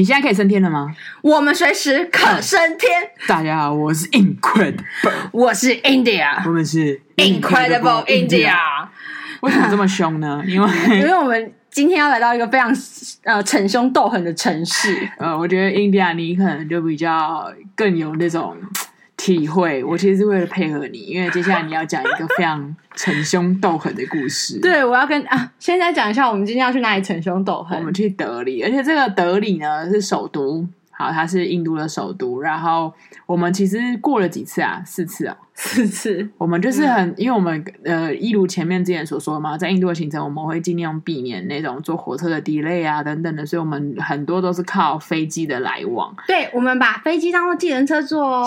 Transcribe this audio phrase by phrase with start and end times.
[0.00, 0.96] 你现在可以升天了吗？
[1.20, 2.90] 我们随时可升天。
[3.28, 4.78] 大家好，我是 Incredible，
[5.30, 8.54] 我是 India，我们是 Incredible India。
[9.42, 10.42] 为什么这么凶呢？
[10.46, 12.74] 因为 因为我们今天要来到一个非常
[13.24, 15.06] 呃逞凶斗狠的城市。
[15.18, 18.56] 呃，我觉得 India 你可能就比较更有那种。
[19.20, 24.58] 体会，我其实是为了配合你，因为接下来你要讲一个非常逞凶斗狠的故事。
[24.64, 27.78] 对，我要跟啊，现在讲一下，我们今天要去哪里逞凶斗狠？
[27.78, 32.92] 我们去德里，而且这个德里呢是首都，好，它是印度的首都，然后。
[33.26, 34.82] 我们其实过了几次啊？
[34.84, 36.26] 四次啊，四次。
[36.38, 46.14] 我们就是很，嗯、因为我们呃，一如前面之前所说嘛，在印度的行程，我们会尽量避免那种坐火车的 delay 啊等等的，所以我们很多都是靠飞机的来往。
[46.26, 48.46] 对，我们把飞机当做计程车坐哦，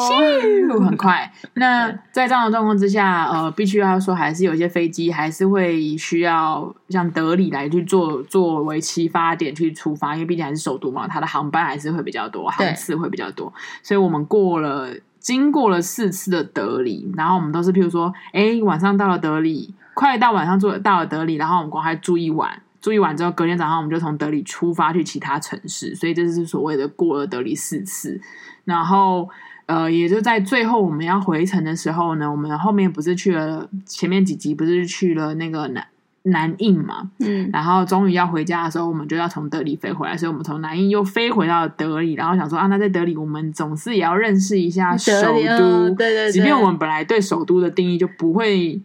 [0.83, 1.31] 很快。
[1.53, 14.89] 那在这样的状况之下，呃，必须要说，还是有些飞机还是会需要像德里来去做作为起发点去出发，因为毕竟还是首都嘛，它的航班还是会比较多，航次会比较多，所以我们过了。
[15.23, 28.19] 经过了四次的德里，然后我们都是譬如说，哎，晚上到了德里，快到晚上住到了德里，然后我们赶快住一晚，住一晚之后，隔天早上我们就从德里出发去其他城市，所以这是所谓的过了德里四次。
[28.65, 29.29] 然后，
[29.65, 35.87] 呃，也就在最后我们要回程的时候呢，我们后面不是去了前面几集不是去了那个南。
[36.23, 45.11] 南印嘛，嗯，然后终于要回家的时候，我们就要从德里飞回来，所以我们从南印又飞回到德里，然后想说啊，那在德里我们总是也要认识一下首
[45.57, 48.81] 都，对对，即便我们本来对首都的定义就不会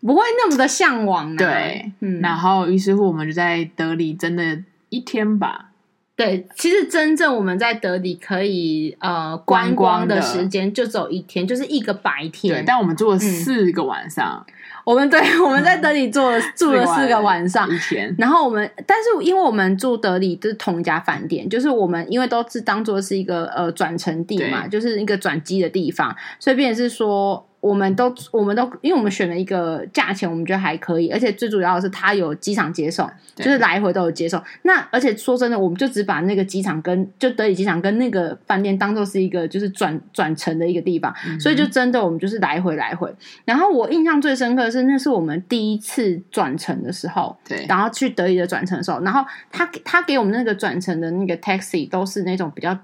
[0.00, 5.70] 不会那么的向往，对，嗯，然后于是乎我们就在德里真的一天吧，
[6.16, 14.44] 对，其实真正我们在德里可以呃观光的时间就只有一天，就是一个白天，对，但我们住了四个晚上。
[14.48, 14.52] 嗯
[14.86, 27.44] 我们对，我们在德里住了、嗯、住了四个晚上，一天然后我们，但是因为我们住德里就是同一家饭店，就是我们因为都是当做是一个呃转乘地嘛，就是一个转机的地方，所以变成是说。
[27.60, 34.40] 我们都，我们都，因为我们选了一个价钱，我们觉得还可以，而且最主要的是它有机场接送，就是来回都有接送。
[34.62, 43.12] 那而且说真的，我们就只把那个机场跟就德里机场跟那个饭店当做是一个就是转转乘的一个地方，嗯，所以就真的我们就是来回来回。
[43.44, 52.78] 然后我印象最深刻的是，那是我们第一次转乘的时候，对，然后去德里的转乘的时候，然后他他给我们那个转乘的那个 taxi 都是那种比较。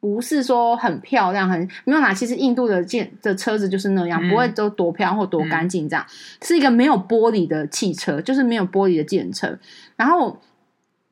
[0.00, 2.14] 不是说很漂亮，很没有啦。
[2.14, 6.46] 其实印度的建的车子就是那样，嗯、不会都多漂亮或多干净这样，嗯。
[6.46, 9.58] 是一个没有玻璃的汽车，就是没有玻璃的计程车。
[9.96, 10.40] 然后，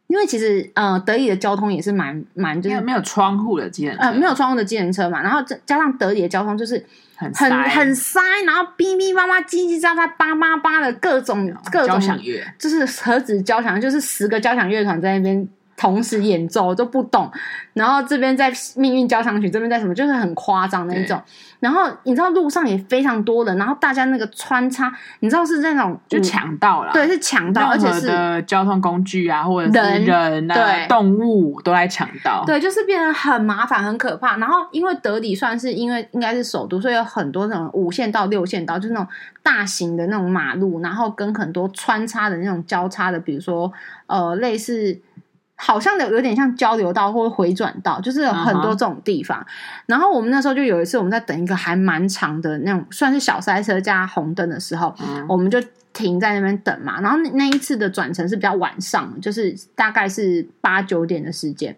[0.07, 5.21] 因为其实呃，德里的交通也是蛮蛮就是没有窗户的计程车，呃，没有窗户的计程车嘛。
[5.21, 6.87] 然后加上德里的交通就是
[7.17, 15.49] 很很塞，然后哔哔叭叭、叽叽喳喳、叭叭叭的各种各种交响乐，就是何止交响，就是十个交响乐团在那边。
[15.77, 17.31] 同时演奏都不懂，
[17.75, 21.21] 然后这边在命运交响曲，这边在什么，就是很夸张的一种。
[21.61, 34.37] 然后你知道路上也非常多人，然后大家那个穿插，你知道是那种就抢到了，对，是抢道，而且是交通工具啊，或者是人啊，对，动物都来抢到，对，就是变得很麻烦、很可怕。
[34.37, 39.09] 然后因为德里算是因为应该是首都，所以有很多那种五线道、六线道，就是那种
[39.43, 43.73] 大型的那种马路，然后跟很多穿插的那种交叉的，比如说
[44.07, 44.99] 呃类似。
[45.59, 49.39] 好像有有点像交流道或者回转道，就是有很多这种地方。
[49.39, 49.83] Uh -huh.
[49.87, 55.27] 然后我们那时候就有一次，我们在等一个还蛮长的那种，算是小塞车加红灯的时候，uh -huh.
[55.27, 55.59] 我们就
[55.95, 57.01] 停在那边等嘛。
[57.01, 61.75] 然后那那一次的转乘是比较晚上，就是大概是八九点的时间。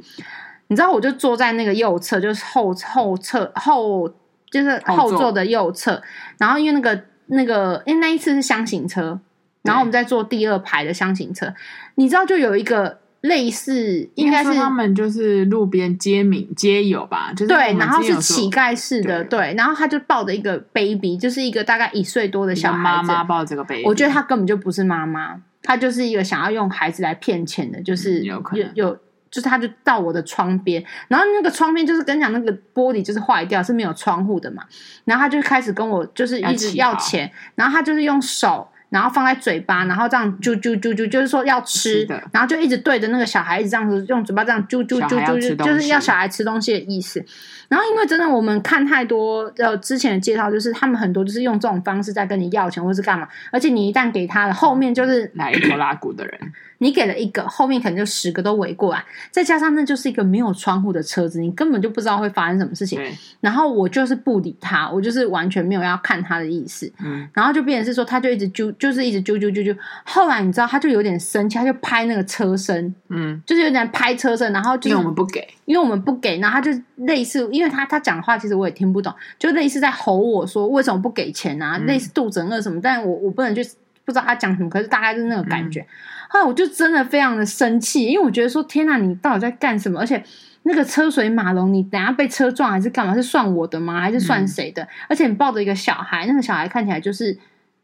[0.67, 4.09] 你知道，我就坐在那个右侧，就是后后侧后，
[4.51, 6.03] 就是后座的右侧。
[6.37, 9.21] 然后因为那个那个，因为那一次是箱型车，
[9.63, 11.55] 然后我们在坐第二排的箱型车，
[11.95, 12.99] 你知道，就有一个。
[13.29, 28.99] 类似应该是他们就是路边街民街友吧，就是对，然后是乞丐式的对，对，然后他就抱着一个 baby，就是一个大概一岁多的小孩子，妈妈抱这个 baby，我觉得他根本就不是妈妈，他就是一个想要用孩子来骗钱的，就是有有，有，
[29.31, 34.65] 就是他就到我的窗边，然后那个窗边就是跟你讲那个玻璃就是坏掉，是没有窗户的嘛，
[35.05, 38.69] 然后他就开始跟我就是一直要钱，然后他就是用手。
[38.91, 47.25] 然后放在嘴巴，然后这样啾啾啾啾，就是说要吃，然后就一直对着那个小孩子这样子用嘴巴这样啾啾啾啾，就是要小孩吃东西的意思。
[47.69, 56.41] 然后因为真的我们看太多呃之前的介绍，就是他们很多就是用这种方式在跟你要钱或是干嘛，而且你一旦给他了，后面就是来一拖拉库的人。
[56.81, 63.03] 你给了一个，后面可能就十个都围过来，再加上那就是一个没有窗户的车子，你根本就不知道会发生什么事情。
[63.41, 66.89] 然后我就是不理他，我就是完全没有要看他的意思。
[67.05, 69.75] 嗯，然后就变成是说，他就一直揪，就是一直揪揪揪揪。
[70.05, 83.63] 后来你知道，他就有点生气，他就拍那个车身，嗯，就是有点拍车身，然后就是、因为我们不给，因为我们不给，然后他就类似，因为他他讲话其实我也听不懂，就类似在吼我说为什么不给钱啊，嗯、类似肚子饿什么，但我我不能去
[84.05, 85.81] 不知道他讲什么，可是大概就是那个感觉。
[85.81, 85.87] 嗯、
[86.31, 90.01] 后来我就真的非常的生气，因为我觉得说天哪，你到底在干什么？
[90.01, 90.23] 而且。
[90.65, 93.15] 那个车水马龙，你等下被车撞还是干嘛？
[93.15, 94.03] 是算我的吗？
[94.03, 94.83] 还是算谁的？
[94.83, 97.35] 嗯、而且你抱着一个小孩，那个小孩看起来就是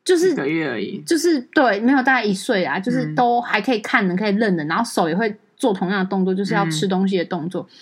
[0.04, 7.62] 就是一个月而已，就是对，没有大概一岁啊，就是都还可以看的，可以认的，然后手也会做同样的动作，就是要吃东西的动作。
[7.62, 7.74] 嗯、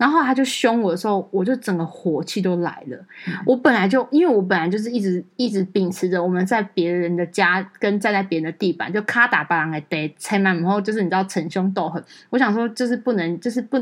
[0.00, 2.96] 然后他就凶我的时候，我就整个火气都来了。
[3.28, 12.02] 嗯、我本来就因为我本来就是一直一直秉持着我们在别人的家跟站在别人的地板就咔打巴郎的得拆满，然后就是你知道逞凶斗狠。
[12.30, 13.78] 我想说就是不能就是不。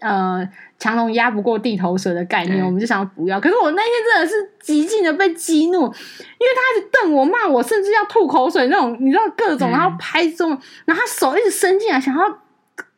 [0.00, 0.46] 呃，
[0.78, 3.40] 强龙压不过地头蛇的概念，我们就想要不要。
[3.40, 12.22] 可是我那天真的是极尽的被激怒，因为他一直瞪我、骂我，甚至要吐口水那种，你知道各种，然后拍中，嗯、然后他手一直伸进来，想要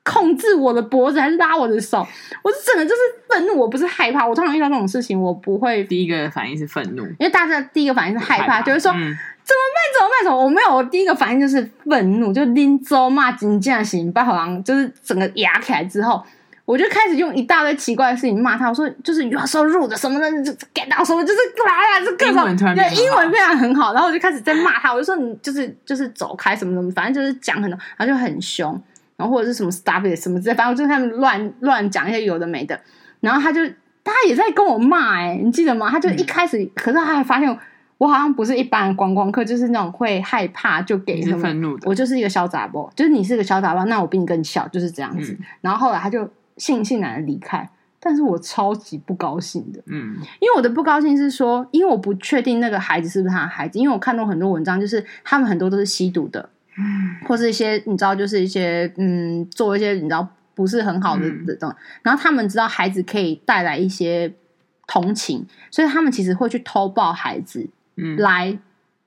[0.05, 2.07] 控制我的脖子，还是拉我的手。
[2.43, 4.27] 我是真的就是愤怒，我不是害怕。
[4.27, 9.79] 我通常遇到这种事情，我不会第一个反应是愤怒，因为大家第一个反应是害怕，就是说、嗯、怎么办？
[9.95, 10.25] 怎么办？
[10.25, 10.45] 怎么？
[10.45, 16.23] 我没有，我第一个反应就是愤怒，就拎走骂金匠行，把好像就是整个压起来之后。
[16.65, 28.81] 我就开始用一大堆奇怪的事情骂他，我说就是 you are so rude 什么的，就 get 到什么，就是啦啦，就各种对英文非常很好，然后我就开始在骂他，我就说你就是就是走开什么什么，反正就是讲很多，然后就很凶，
[29.23, 32.81] 然后或者是什么 stop it 什么之类，反正我就他们乱乱讲一些有的没的，
[33.21, 33.61] 然后他就
[34.03, 35.89] 他也在跟我骂，哎，你记得吗？
[35.89, 37.59] 他就一开始，嗯、可是他还发现
[37.99, 45.33] 我好像不是一般的观光客，就是那种会害怕就给什么，愤怒的，我就是一个小杂包，就是你是个小杂包，那我比你更小，就是这样子。
[45.33, 46.29] 嗯、然后后来他就。
[46.59, 47.67] 悻悻然的离开，
[47.99, 64.33] 但是我超级不高兴的，嗯，因为我的不高兴是说，因为我不确定那个孩子是不是他的孩子，因为我看到很多文章，就是他们很多都是吸毒的，嗯，或是一些你知道，就是一些嗯，做一些你知道不是很好的这种，嗯、然后他们知道孩子可以带来一些
[64.87, 68.59] 同情，所以他们其实会去偷抱孩子，嗯，来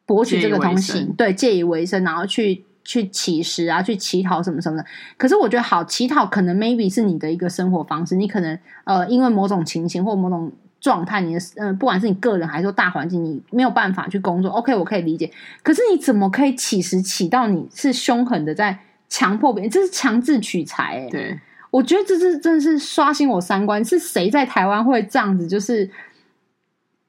[0.06, 2.64] 博取这个同情，对，借以为生，然后去。
[2.88, 4.86] 去乞食啊，去乞讨什么什么的。
[5.18, 8.16] 可是我觉得好，乞讨可能 maybe 是你的一个生活方式。
[8.16, 14.52] 你可能呃，因为某种情形或某种状态，你的呃，不管是你个人还是说大环境，你没有办法去工作。
[14.52, 15.32] OK，我可以理解。
[15.64, 18.78] 可是你怎么可以起时起到你是凶狠的在
[19.10, 19.70] 强迫别人？
[19.70, 21.08] 这是强制取财。
[21.10, 21.40] 对，
[21.72, 23.84] 我觉得这是真的是刷新我三观。
[23.84, 25.48] 是谁在台湾会这样子？
[25.48, 25.90] 就是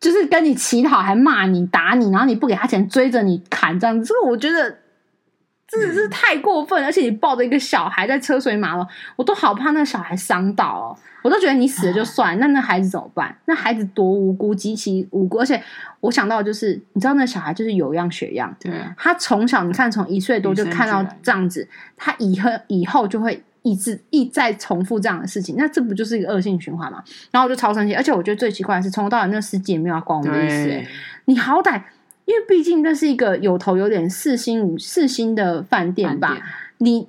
[0.01, 4.05] 就是跟你乞讨，还骂你打你，然后你不给他钱，追着你砍这样子。
[4.07, 4.79] 这个我觉得。
[5.69, 8.87] 真的是太过分，而且你抱着一个小孩在车水马龙，
[9.17, 10.97] 我都好怕那个小孩伤到哦。
[11.23, 13.37] 我都觉得你死了就算，那那孩子怎么办？
[13.47, 15.39] 那孩子多无辜，极其无辜。
[15.41, 15.61] 而且
[15.99, 27.03] 我想到就是，你知道那小孩就是有样学样，对，他从小你看从一岁多就看到这样子，他以后以后就会一直一再重复这样的事情，那这不就是一个恶性循环嘛？
[27.33, 30.89] 然后我就超生气，而且我觉得最奇怪的是，从头到尾那个司机也没有要管我们的意思，
[31.25, 31.83] 你好歹。
[32.27, 36.43] 因为毕竟那是一个有头有脸四星五四星的饭店吧，店
[36.79, 37.09] 你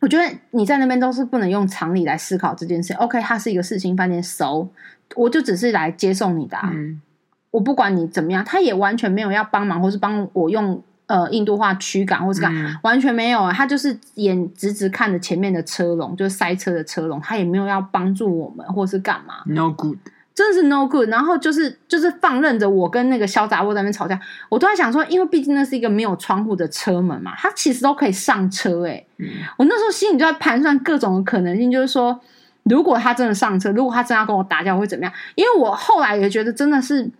[0.00, 2.94] 我觉得你在那边都是不能用常理来思考这件事。
[2.94, 4.70] OK，它是一个四星饭店，熟，
[5.16, 7.02] 我就只是来接送你的，啊，嗯、
[7.50, 19.98] 我不管你怎么样，他也完全没有要帮忙，或是帮我用呃印度话驱赶，或是干，嗯、完全没有啊，他就是眼直直看着前面的车龙，就是塞车的车龙，他也没有要帮助我们，或是干嘛，No good。
[20.40, 24.18] 真的是 no good，然后就是就是放任着我跟那个小杂货在那边吵架，
[24.48, 29.26] 我都在想说，因为毕竟那是一个没有窗户的车门嘛，他其实都可以上车哎、欸，嗯、
[29.58, 32.18] 我那时候心里就在盘算各种的可能性，就是说，
[32.62, 35.12] 如果他真的上车，如果他真的要跟我打架，我会怎么样？
[35.34, 37.10] 因为我后来也觉得真的是。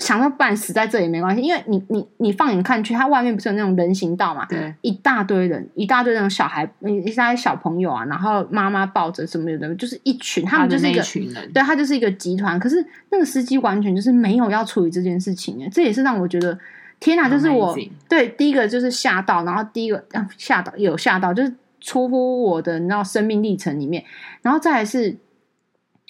[0.00, 4.46] 想到半死在这也没关系，因为你你你放眼看去，它外面不是有那种人行道嘛？
[4.46, 12.58] 对，一大堆人，一大堆那种小孩，一大堆小朋友啊，然后妈妈抱着什么的，就是一群，他们就是一个，群人对，他就是一个集团。
[12.58, 16.58] 可是那个司机完全就是没有要处理这件事情，哎，这也是让我觉得
[16.98, 17.28] 天哪！
[17.28, 17.76] 就是我
[18.08, 20.02] 对第一个就是吓到，然后第一个
[20.38, 24.02] 吓到有吓到，就是出乎我的那生命历程里面，
[24.40, 25.14] 然后再来是，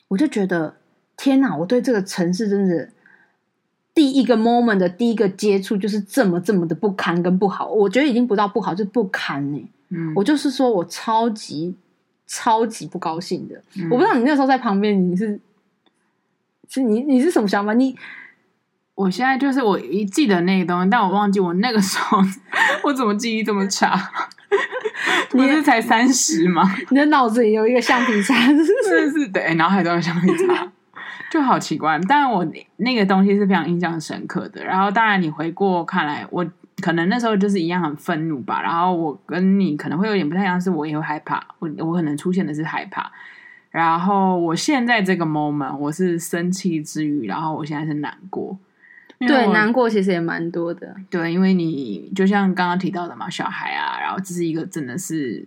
[0.06, 0.76] 我就觉得
[1.16, 1.56] 天哪！
[1.56, 2.88] 我对这个城市真的。
[4.00, 9.68] 第一个 moment 的第一个接触就是这么这么的不堪跟不好，我觉得已经不到不好，就是不堪呢、欸。
[9.90, 11.74] 嗯，我就是说我超级
[12.26, 13.56] 超级不高兴的。
[13.76, 15.38] 嗯、我不知道你那时候在旁边，你是
[16.70, 17.74] 是你你是什么想法？
[17.74, 17.94] 你
[18.94, 22.16] 我现在就是我一记得那个东西，但我忘记我那个时候
[22.84, 24.10] 我怎么记忆这么差？
[25.32, 26.74] 你是才三十吗？
[26.88, 30.72] 你的脑子里有一个橡皮擦，是是是，对，脑海中有橡皮擦。
[31.30, 32.44] 就好奇怪，但我
[32.76, 34.64] 那个东西是非常印象深刻的。
[34.64, 36.44] 然后，当然你回过看来，我
[36.82, 38.60] 可能那时候就是一样很愤怒吧。
[38.60, 43.10] 然后我跟你可能会有点不太一样，是我也会害怕，我我可能出现的是害怕。
[43.70, 48.58] 然后我现在这个 moment 我是生气之余，然后我现在是难过。
[49.20, 50.96] 对，难过其实也蛮多的。
[51.10, 55.46] 对，因为你就像刚刚提到的嘛，小孩啊，然后这是一个真的是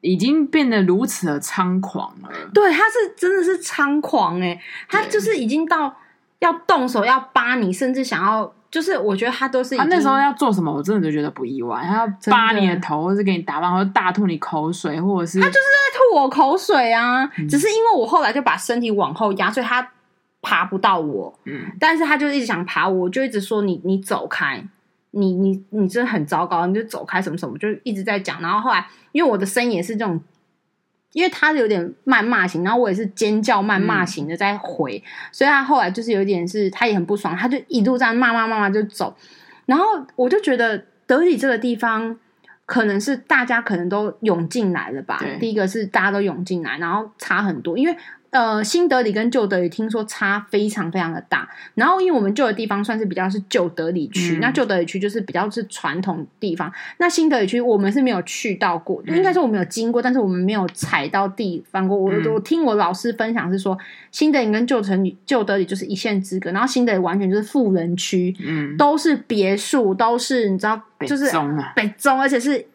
[0.00, 2.28] 已经变得如此的猖狂了。
[2.52, 5.94] 对，他是真的是猖狂哎，他就是已经到
[6.40, 9.76] 要动手要扒你，甚至想要，就是我觉得他都是。
[9.76, 11.82] 他那时候要做什么，我真的就觉得不意外。
[11.82, 17.24] 他要扒你的头，或是给你打扮，或者大吐你口水，或者是他就是在吐我口水啊。
[17.36, 19.88] 嗯、只是因为我后来就把身体往后压，所以他。
[20.40, 24.64] 爬不到我，嗯，但是他就一直想爬我，我就一直说你你走开，
[25.10, 28.40] 你你你真的很糟糕，你就走开什么什么，就一直在讲。
[28.42, 30.20] 然后后来，因为我的声音也是这种，
[31.12, 39.16] 因为他有点谩骂型，然后我也是尖叫谩骂型的在回，嗯、所以他后来就是有点是，他也很不爽，他就一路这样骂骂骂骂就走。
[39.66, 39.84] 然后
[40.16, 42.18] 我就觉得德里这个地方，
[42.66, 45.20] 可能是大家可能都涌进来了吧。
[45.40, 47.96] 第一个是大家都涌进来，然后差很多，因为。
[48.30, 51.48] 呃，新德里跟旧德里听说差非常非常的大。
[51.74, 56.70] 然后，因为我们旧的地方算是比较是旧德里区，嗯、那旧德里区就是比较是传统地方。
[56.98, 61.96] 那新德里区我们是没有去到过，嗯、应该说我们有经过，但是我们没有踩到地方过。
[61.96, 63.76] 我、嗯、我听我老师分享是说，
[64.12, 72.66] 新德里跟旧城旧德里就是一线之隔，然后新德里完全就是富人区，嗯，都是别墅，都是你知道，就是北中啊，北中，而且是。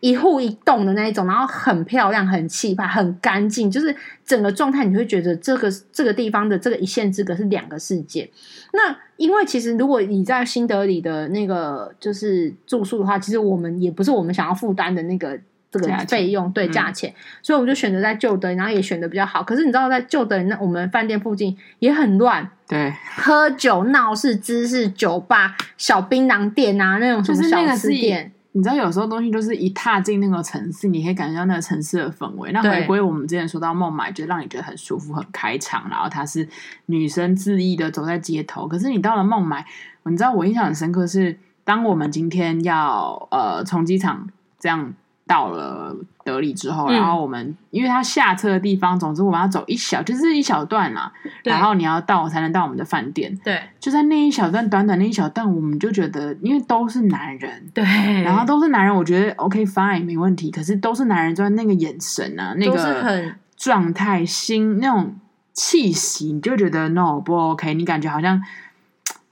[0.00, 8.30] 一户一栋的那一种，然后很漂亮、很气派、很干净，就是整个状态，你会觉得这个这个地方的这个一线之隔是两个世界。
[8.72, 15.38] 那因为其实如果你在新德里的那个就是住宿的话，其实我们也不是我们想要负担的那个
[15.70, 19.42] 这个费用，对价钱，嗯、所以我们就选择在旧德，然后也选的比较好。
[19.42, 28.32] 可是你知道，在旧德那我们饭店附近也很乱，对，喝酒闹事、知识酒吧、小槟榔店啊，那种什么小吃店。
[28.58, 32.50] 你知道有时候东西就是一踏进那个城市，你可以感觉到那个城市的氛围。
[32.50, 36.48] 那回归我们之前说到孟买，就让你觉得很舒服、很开场，然后它是
[36.86, 38.66] 女生恣意的走在街头。
[38.66, 39.64] 可是你到了孟买，
[40.02, 44.92] 你知道我印象很深刻是，当我们今天要呃从机场这样。
[45.28, 45.94] 到了
[46.24, 51.12] 德里之后，嗯、然后我们因为他下车的地方，总之我们要走一小，就是一小段啦。
[51.44, 53.32] 对然后你要到才能到我们的饭店。
[53.44, 57.84] 对，就在那一小段短短那一小段，我们就觉得，因为都是男人，对，
[58.22, 60.50] 然后都是男人，我觉得 OK fine 没问题。
[60.50, 65.14] 可是都是男人，就是那个眼神啊，那个状态、心那种
[65.52, 68.42] 气息，你就觉得 no 不 OK，你感觉好像。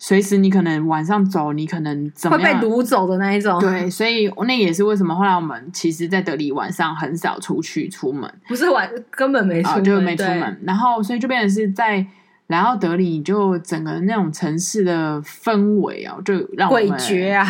[0.07, 3.59] 随时你可能晚上走，你可能怎么样会被掳走的那一种。
[3.59, 10.61] 对，所以那也是为什么后来我们其实，在德里晚上很少出去出门，不是晚根本没出门，啊、就没出门。
[10.65, 12.07] 然后，所以就变成是在
[12.47, 17.45] 来到德里，就整个那种城市的氛围啊，就让我们诡谲啊，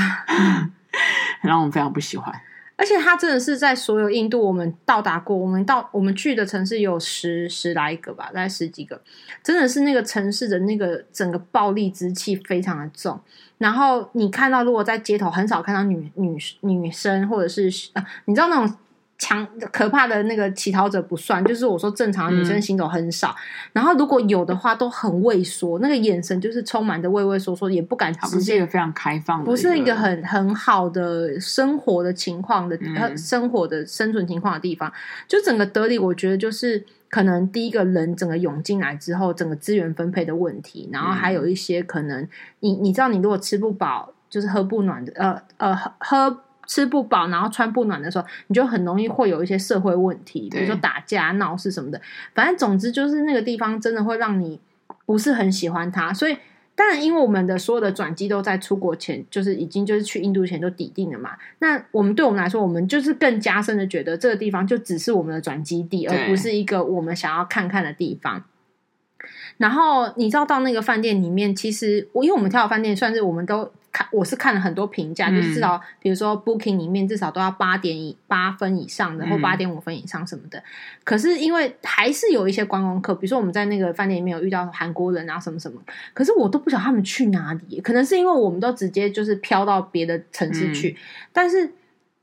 [1.44, 2.34] 让我们非常不喜欢。
[2.76, 9.00] 而且它真的是在所有印度我们到达过，我们到我们去的城市有十十来个吧，大概十几个，
[9.42, 13.18] 真的是那个城市的那个整个暴力之气非常的重。
[13.58, 18.76] 然后你看到，如果在街头很少看到女女女生，或者是啊，你知道那种。
[19.18, 23.34] 强可怕的那个乞讨者不算，就是我说正常的女生行走很少，嗯、
[23.72, 28.36] 然后如果有的话都很畏缩，那个眼神就是充满着畏畏缩缩，也不敢直接。
[28.36, 34.92] 不是一个非常开放的，不是一个很很好的生活的情况的，嗯、生活的生存情况的地方。
[35.26, 42.28] 就整个德里，我觉得就是可能第一个人整个涌进来之后，整个资源分配的问题，然后还有一些可能
[42.60, 46.42] 你你知道，你如果吃不饱，就是喝不暖的，呃呃喝。
[46.66, 52.00] 吃不饱，然后穿不暖的时候，你就很容易会有一些社会问题，比如说打架、闹事什么的。
[52.34, 54.60] 反正总之就是那个地方真的会让你
[55.04, 56.12] 不是很喜欢它。
[56.12, 56.36] 所以
[56.74, 61.30] 当然，因为我们的所有的转机都在出国前，就是已经就是去印度前就抵定了嘛。
[61.60, 68.44] 那我们对我们来说，我们就是更加深的觉得这个地方就只是我们的转机地，而不是一个我们想要看看的地方。
[69.56, 73.72] 然后你知道到那个饭店里面，其实我因为我们挑的饭店算是我们都。
[73.96, 80.62] 看，我是看了很多评价，就是至少比如说 Booking 里面至少都要八点以八分以上的，或八点五分以上什么的。
[81.02, 85.80] 可是因为还是有一些观光客，比如说我们在那个饭店里面有遇到韩国人啊什么什么，
[86.12, 87.80] 可是我都不晓得他们去哪里。
[87.80, 90.96] 可能是因为我们都直接就是飘到别的城市去，嗯、
[91.32, 91.72] 但是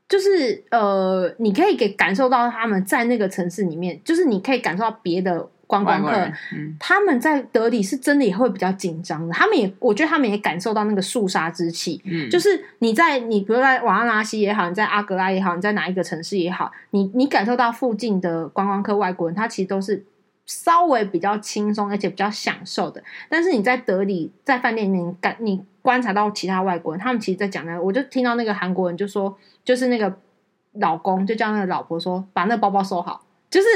[0.08, 5.48] 就是呃，你可以给感受到他们在那个城市里面，就是你可以感受到别的。
[5.82, 6.20] 观光客，
[6.52, 9.32] 嗯、他们在德里是真的也会比较紧张的。
[9.32, 12.02] 他们也，我觉得他们也感受到那个肃杀之气。
[12.04, 20.04] 嗯，就是你在你，比如在瓦拉纳西也好，你在阿格拉也好，你在哪一个城市也好，你你感受到附近的观光客外国人，他其实都是
[20.44, 23.02] 稍微比较轻松，而且比较享受的。
[23.30, 30.14] 但是你在德里，在饭店里面感你观察到其他外国人，他们其实在讲那个，我就听到那个韩国人就说，就是那个
[30.74, 33.66] 老公就叫那个老婆说，把那个包包收好，就是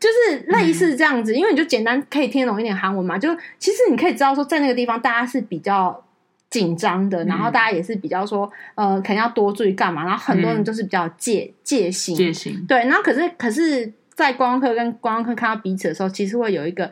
[0.00, 3.16] 就是类似这样子，嗯、因为你就简单可以听懂一点韩文嘛。
[3.16, 6.02] 就其实你可以知道说，在那个地方大家是比较
[6.48, 13.92] 紧张的，然后大家也是比较说，呃，肯定要多注意干嘛，然后很多人就是比较戒戒心，戒心，对，然后可是可是。
[14.12, 16.90] 在观光客跟观光客看到彼此的时候，其实会有一个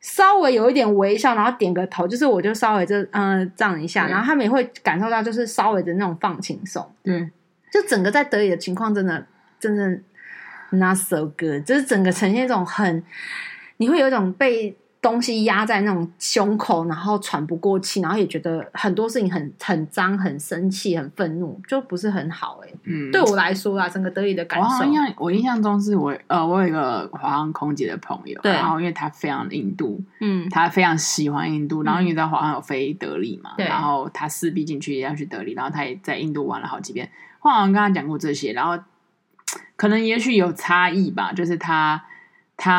[0.00, 6.84] 稍微有一点微笑，然后点个头，就是我就稍微就嗯、呃、这样一下，然后他们也会感受到就是稍微的那种放轻松。
[7.04, 7.30] 嗯，
[7.70, 9.24] 就整个在德里的情况真的
[9.60, 10.00] 真的
[10.70, 13.02] not so good，就是整个呈现一种很，
[13.76, 14.76] 你会有一种被。
[15.02, 22.74] 东西压在那种胸口，然后喘不过气，然后也觉得很多事情很很脏、很生气、很愤怒，就不是很好哎、欸。
[22.82, 37.08] 嗯，对我来说啊，整个德里的感受，我印象我印象中是我呃，我有一个华航空姐的朋友，对，然后因为他非常印度，嗯，他非常喜欢印度，然后因为在华航有飞德里嘛，然后他势必进去也要去德里，然后他也在印度玩了好几遍。
[37.38, 38.76] 华航跟他讲过这些，然后
[39.76, 42.02] 可能也许有差异吧，就是他。
[42.58, 42.72] 他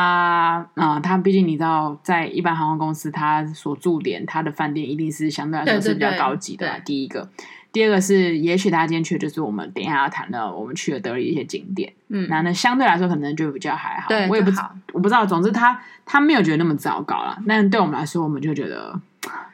[0.74, 6.82] 啊、呃，他毕竟你知道，在一般航空公司，他所驻点，他的饭店一定是相对来说是比较高级的。
[6.84, 7.30] 第一个，
[7.72, 11.94] 第二个是，也许他今天去的就是我们等一下要谈到我们去了德里一些景点。
[12.08, 14.08] 嗯，那那相对来说可能就比较还好。
[14.10, 15.24] 对，我也不知道，我不知道。
[15.24, 17.38] 总之他，他他没有觉得那么糟糕啦。
[17.48, 19.00] 但对我们来说，我们就觉得，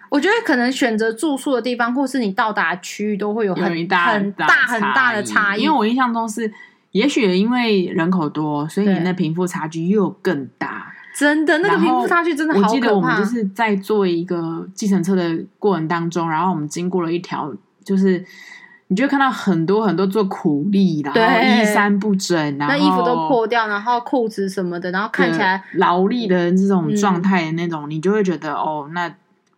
[0.07, 5.63] 我觉得可能选择住宿的地方，或是你到达区域，都会有很大很大很大的差异。
[5.63, 6.49] 因为我印象中是。
[6.93, 10.91] 也许因为人口多，所以你的贫富差距又更大。
[11.15, 12.69] 真的，那个贫富差距真的好可怕。
[12.69, 18.23] 我记得我们就是在做一个计程车的过程当中，然后我们经过了一条，就是
[18.87, 29.13] 你就会看到很多很多做苦力，然后衣衫不整，然后那衣服都破掉，然后裤子什么的，然后看起来劳力的这种状态的那种，嗯、你就会觉得哦，那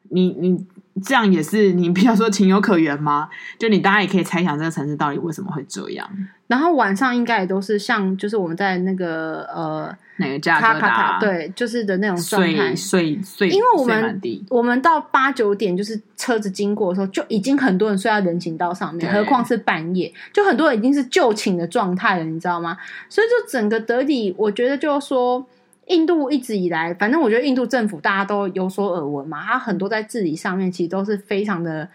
[0.09, 0.65] 你你。
[1.03, 3.29] 这样也是你，比较说情有可原吗？
[3.59, 6.09] 就你大家也可以猜想这个城市到底为什么会这样。
[6.47, 22.77] 然后晚上应该也都是像，就是我们在那个呃哪个家卡塔对，就是的那种状态，睡睡，因为我们我们到八九点就是车子经过的时候，就已经很多人睡在人行道上面，何况是半夜，就很多人已经是就寝的状态了，你知道吗？
[23.09, 25.46] 所以就整个德里，我觉得就是说。
[25.87, 31.87] 印度一直以来，反正我觉得印度政府大家都有所耳闻嘛，他很多在治理上面其实都是非常的，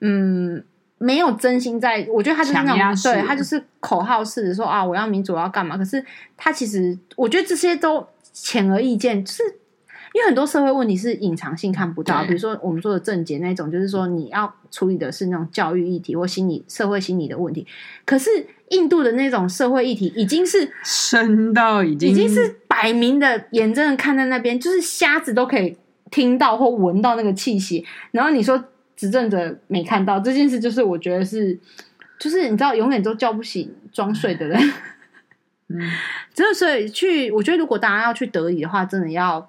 [0.00, 0.62] 嗯，
[0.98, 2.06] 没有真心在。
[2.10, 5.76] 我觉得他就是那种，对，他就是口号式的说啊，我要民主，我要干嘛？
[5.76, 6.04] 可是
[6.36, 9.42] 他其实，我觉得这些都显而易见，就是。
[10.18, 17.64] 因为很多社会问题是隐藏性看不到，比如说我们说的症结那种，就是说你要处理的是那种教育议题或心理、社会心理的问题。
[18.04, 18.28] 可是
[18.70, 25.76] 印度的那种社会议题已经是深到已经，已经是摆明的，眼睁睁看在那边，就是瞎子都可以
[26.10, 27.86] 听到或闻到那个气息。
[28.10, 28.64] 然后你说
[28.96, 31.56] 执政者没看到这件事，就是我觉得是，
[32.18, 34.60] 就是你知道，永远都叫不醒装睡的人。
[35.68, 35.78] 嗯，
[36.34, 39.48] 真的，所以去，我觉得如果大家要去德里的话，真的要。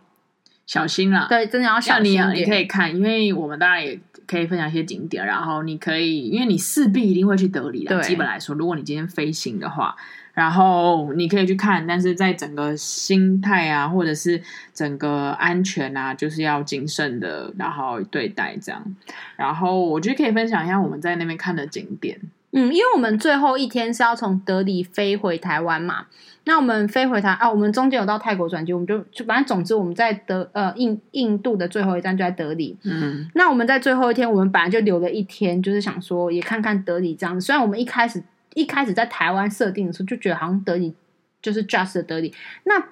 [0.69, 2.13] 小心了，对，真的要小心。
[2.13, 7.95] 像你，你可以看，因为我们当然也可以分享一些景点，然后你可以，因为你势必一定会去德里的。
[7.95, 9.95] 对基本来说，如果你今天飞行的话，
[10.35, 14.39] 然后你可以去看，但是在整个心态啊，或者是
[14.71, 18.95] 整个安全啊，就是要谨慎的，然后对待这样。
[19.37, 22.19] 然后我觉得可以分享一下我们在那边看的景点。
[22.51, 26.05] 嗯，因为我们最后一天是要从德里飞回台湾嘛。
[26.49, 32.75] 那我们飞回台啊，我们中间有到泰国转机，我们就就反正总之我们在德呃印印度的最后一站就在德里。
[32.83, 37.45] 嗯，那我们在最后一天，我们本来就留了一天，就是想说也看看德里这样子。
[37.45, 38.23] 虽然我们一开始
[38.55, 40.91] 一开始在台湾设定的时候就觉得好像德里
[41.39, 42.33] 就是 just 的德里，
[42.63, 42.83] 那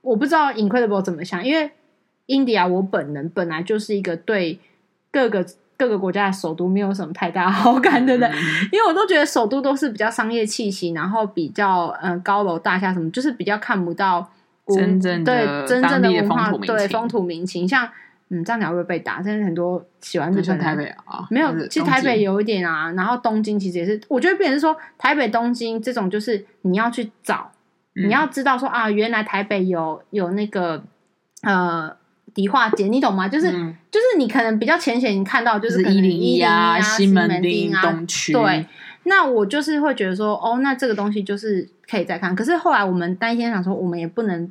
[0.00, 1.72] 我不知道 Incredible 怎么想，因为
[2.28, 4.60] India 我本人本来就是一个对
[5.10, 5.44] 各个。
[5.76, 8.38] 各个国家的首都没有什么太大好感的人，嗯、
[8.70, 14.30] 因为我都觉得首都都是比较商业气息，然后比较嗯、呃、高楼大厦什么，就是比较看不到
[14.68, 17.66] 真正的对真正的文化的对风土民情。
[17.66, 17.88] 像
[18.28, 19.22] 嗯这样讲会不会被打？
[19.22, 27.50] 现在很多喜欢日本台北啊，没有，其实台北有一点啊，然后东京其实也是，我觉得变成是说台北、东京这种，就是你要去找，
[27.96, 30.84] 嗯、你要知道说啊，原来台北有有那个
[31.42, 31.96] 呃。
[32.34, 33.28] 迪化街，你懂吗？
[33.28, 38.32] 就是、嗯、就是你可能比较浅显，你看到就是一零一啊、西门町啊、东区。
[38.32, 38.66] 对，
[39.04, 42.34] 那我就是会觉得说，哦，那这个东西就是可以再看。
[42.34, 44.50] 可是后来我们那一天想说，我们也不能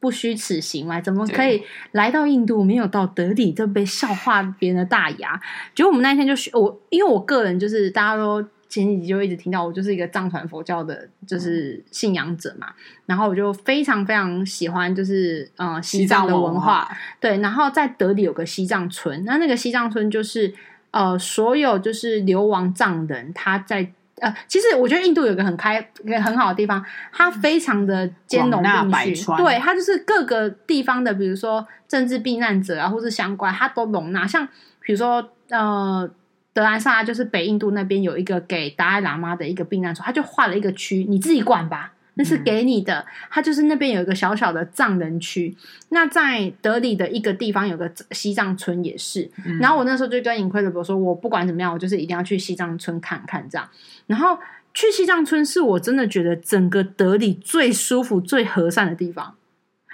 [0.00, 1.62] 不虚此行嘛，怎么可以
[1.92, 5.40] 来到印度没有到德里就被笑话别人的大牙？
[5.74, 12.68] 结果我们那一天就我，因为我个人就是大家都前几集就一直听到，我就是一个藏传佛教的，就是信仰者嘛。
[13.06, 16.86] 然后我就非常非常喜欢，就是呃西藏的文化。
[17.18, 20.52] 对，然后在德里有个西藏村，那那个西藏村就是
[20.90, 34.26] 呃所有就是流亡藏人，他在呃，其实我觉得印度有个很开一个很好的地方，它非常的兼容并蓄，对，它就是各个地方的，比如说政治避难者啊，或是相关，它都容纳。
[34.26, 34.46] 像
[34.82, 36.10] 比如说呃。
[36.52, 43.06] 德兰萨拉就是北印度那边有一个给达赖喇嘛的一个避难所，他就划了一个区，你自己管吧，那是给你的。
[43.30, 45.56] 他就是那边有一个小小的藏人区。
[45.90, 49.30] 那在德里的一个地方有个西藏村也是。
[49.60, 53.68] 然后我那时候就跟 Incredible 说，我不管怎么样，我就是一定要去西藏村看看这样。
[54.08, 54.36] 然后
[54.74, 59.36] 去西藏村是我真的觉得整个德里最舒服、最和善的地方。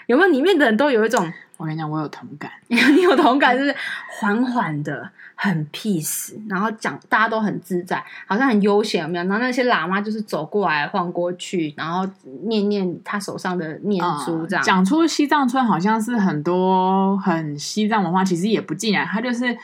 [0.06, 1.30] 有没有里面的人都有一种？
[1.56, 2.50] 我跟你讲，我有同感。
[2.68, 3.74] 你有同感，就是
[4.08, 5.10] 缓缓的。
[5.36, 9.24] 很 peace，然后讲大家都很自在，好像很悠闲，有没有？
[9.24, 12.08] 然后那些喇嘛就是走过来晃过去，然后
[12.44, 14.64] 念念他手上的念珠，这样。
[14.64, 19.58] 讲、嗯、出西藏村好像是很多很西藏文化，其实也不尽然，它就是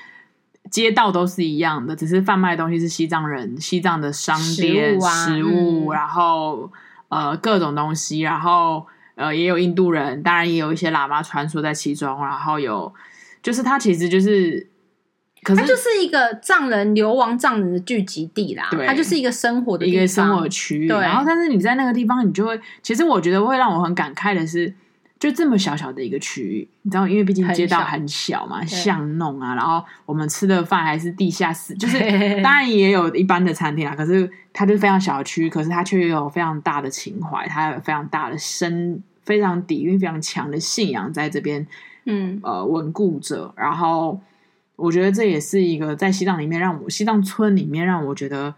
[0.68, 6.70] 街道都是一样的，只是贩卖的东西是西藏人、西藏的商店、食物，啊食物嗯、然后
[7.08, 8.84] 呃各种东西，然后
[9.20, 12.92] 呃也有印度人，当然也有一些喇嘛传说在其中，然后有
[13.42, 14.66] 就是它其实就是。
[15.42, 20.86] 可是它就是一个藏人流亡藏人的聚集地啦，对，它就是一个生活的，一个生活区域。
[20.86, 24.70] 对，然后但是你在那个地方，你就会，其实我觉得会让我很感慨的是，
[25.18, 31.98] 就这么小小的一个区域，你知道，因为毕竟街道很小嘛，小巷弄啊，然后我们吃的饭还是地下室，就是
[32.44, 41.64] 当然也有一般的餐厅啊，可是它就是非常小的区域，可是它却有非常大的情怀，它有非常大的深，非常底蕴非常强的信仰在这边，
[42.06, 44.20] 嗯，呃，稳固着，然后。
[44.82, 48.54] 我觉得这也是一个在西藏里面让我西藏村里面让我觉得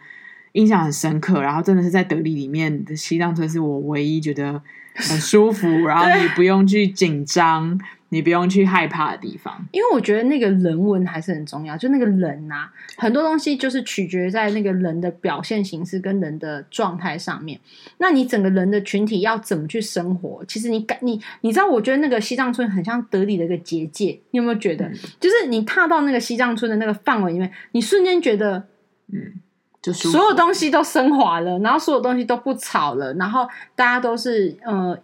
[0.53, 4.63] 印象很深刻，然后真的是在德里里面的西藏村是我唯一觉得
[4.95, 7.77] 很舒服， 然后你不用去紧张。
[8.13, 11.75] 你不用去害怕的地方，因为我觉得那个人文还是很重要。
[11.79, 17.59] 就那个人啊，很多东西就是取决在那个人的表现形式跟人的状态上面。
[17.97, 20.45] 那你整个人的群体要怎么去生活？
[20.47, 24.21] 其实你感你你知道，我觉得那个西藏村很像德里的一个结界。
[24.33, 24.85] 你有没有觉得？
[24.85, 28.63] 嗯、就是你踏到那个西藏村的那个范围里面，你瞬间觉得，
[29.11, 29.41] 嗯，
[29.81, 34.99] 就所有东西都升华了，然后所有东西都不吵了，然后大家都是呃。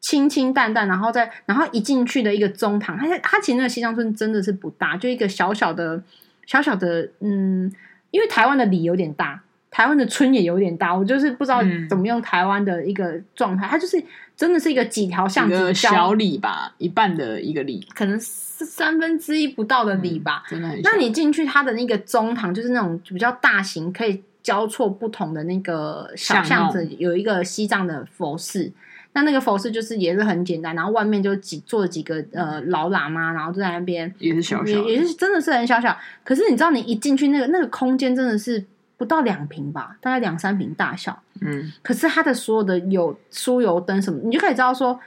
[0.00, 6.00] 清清淡淡，然后再然后一进去的一个中堂，它它其实那个西藏村真的是不大，就一个小小的
[6.46, 7.70] 小小的，嗯，
[8.10, 14.02] 因为台湾的里有点大，台湾的村也有点大，我就是不知道怎么用台湾的一个状态，嗯、它就是
[14.36, 20.80] 真的是一个几条巷子小里吧，一半的一个里，可能是三分之一不到的里吧，嗯、真的很。
[20.84, 28.72] 那你进去它的那个中堂，就是那种比较大型，可以交错不同的那个小巷子，有一个西藏的佛寺。
[29.18, 35.96] 那那个佛寺就是也是很简单，然后外面就几坐几个呃老喇嘛，然后就在那边也是小小，也也是真的是很小小。
[36.22, 38.64] 可是你知道，你一进去那个那个空间真的是
[38.96, 41.20] 不到两平吧，大概两三平大小。
[41.40, 45.00] 嗯，可是它的所有的有酥油灯什么，你就可以知道说，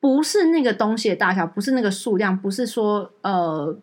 [0.00, 3.74] 不是那个东西的大小，不是那个数量，不是说呃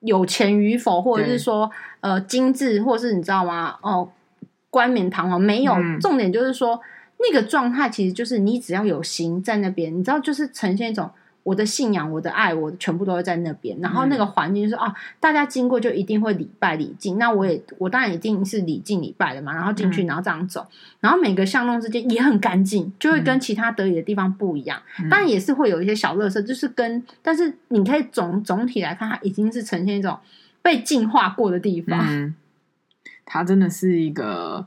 [0.00, 3.76] 有钱与否，或者是说呃精致，或者是你知道吗？
[3.82, 4.08] 哦、呃，
[4.70, 6.80] 冠冕堂皇没有，嗯、重点就是说。
[7.18, 11.10] 那个状态其实就是你只要有心在那边，你知道，就是呈现一种
[11.42, 13.78] 我的信仰、我的爱，我全部都会在那边。
[13.80, 17.18] 然后那个环境就是啊，大家经过就一定会礼拜礼敬。
[17.18, 19.54] 那我也我当然一定是礼敬礼拜的嘛。
[19.54, 20.66] 然后进去，然后这样走，
[21.00, 24.82] 然后每个巷弄之间也很干净，就会跟其他德里的地方不一样。
[25.08, 30.18] 当然也是会有一些小垃圾，就是跟但是你可以总总体来看，它已经是呈现一种
[30.60, 31.98] 被净化过的地方。
[32.08, 32.34] 嗯，
[33.24, 34.66] 它真的是一个。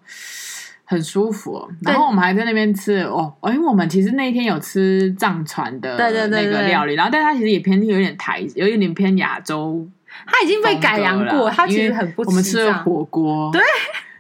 [0.90, 5.96] 很舒服，然后我们还在那边吃哦，因为我们其实那一天有吃藏传的
[6.30, 9.88] 那个料理，然后但它其实也偏有点台，有一点偏亚洲，
[10.26, 12.24] 它已经被改良过，它其实很不。
[12.24, 13.62] 我们吃了火锅，对，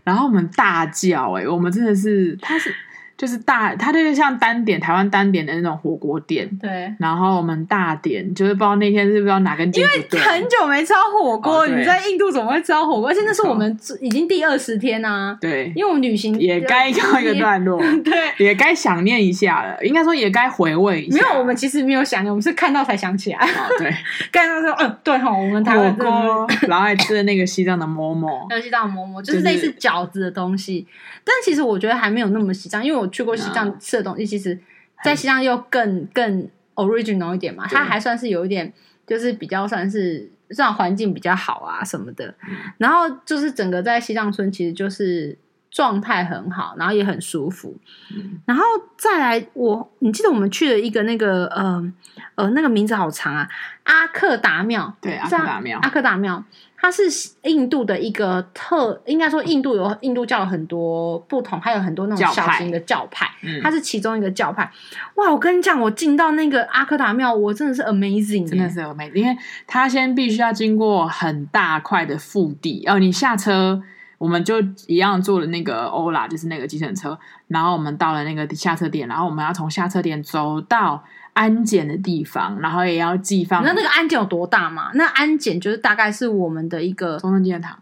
[0.03, 2.71] 然后我们大叫，哎，我们真的是，它是。
[3.19, 6.49] 就是大，它就是像单点台湾单点的那种火锅店。
[6.57, 6.89] 对。
[6.97, 9.83] 然后我们大点，就是不知道那天是不知道哪根筋。
[9.83, 13.09] 因为很久没吃到火锅，你在印度怎么会吃到火锅？
[13.09, 15.37] 而且那是我们已经第二十天啊。
[15.41, 15.69] 对。
[15.75, 17.77] 因为我们旅行也该告一个段落。
[18.01, 18.13] 对。
[18.37, 21.17] 也该想念一下了，应该说也该回味一下。
[21.17, 23.39] 没有，我们其实没有想念，我们是看到才想起来。
[23.77, 23.93] 对。
[24.31, 28.47] 看到说，嗯，对哈，我们台湾火锅，然后还吃了那个西藏的馍馍。
[28.49, 30.87] 那 个西藏的馍馍就是类似饺子的东西，
[31.25, 33.79] 但其实我觉得还没有那么西藏，因为我去过西藏。
[33.79, 34.57] 吃的东西其实，
[35.03, 38.71] 在西藏又更更 original 一点嘛，它还算是有一点，
[39.05, 42.33] 就是比较算是算环境比较好啊什么的。
[42.77, 45.37] 然后就是整个在西藏村，其实就是
[45.69, 47.77] 状态很好，然后也很舒服。
[48.15, 48.63] 嗯、然后
[48.97, 51.93] 再来我，我你记得我们去了一个那个呃
[52.35, 53.47] 呃那个名字好长啊，
[53.83, 54.95] 阿克达庙。
[54.99, 55.79] 对，阿克达庙。
[55.79, 56.43] 阿克达庙，
[56.81, 57.03] 它是
[57.43, 64.63] 印度的一个特，应该说印度有印度教有很多不同，还有很多那种小型的教派，教派它是其中一个教派。
[64.63, 69.37] 嗯、哇，我跟你讲，我进到那个阿克达庙，我真的是 amazing，真的是 amazing，因为
[69.67, 73.81] 它先必须要经过很大块的腹地，哦，你下车。
[74.17, 81.01] 我们就一样坐了那个欧拉，就是那个计程车，然后我们到了那个下车点，然后我们要从下车点走到
[81.39, 83.63] 安检的地方，然后也要寄放。
[83.63, 84.91] 那那个安检有多大嘛？
[84.93, 87.79] 那安检就是大概是我们的一个中正纪念堂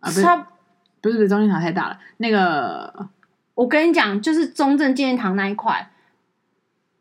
[0.00, 0.36] 啊，不是它
[1.00, 1.98] 不是不是中正纪念堂太大了。
[2.18, 3.08] 那个
[3.54, 5.90] 我跟你讲，就是中正纪念堂那一块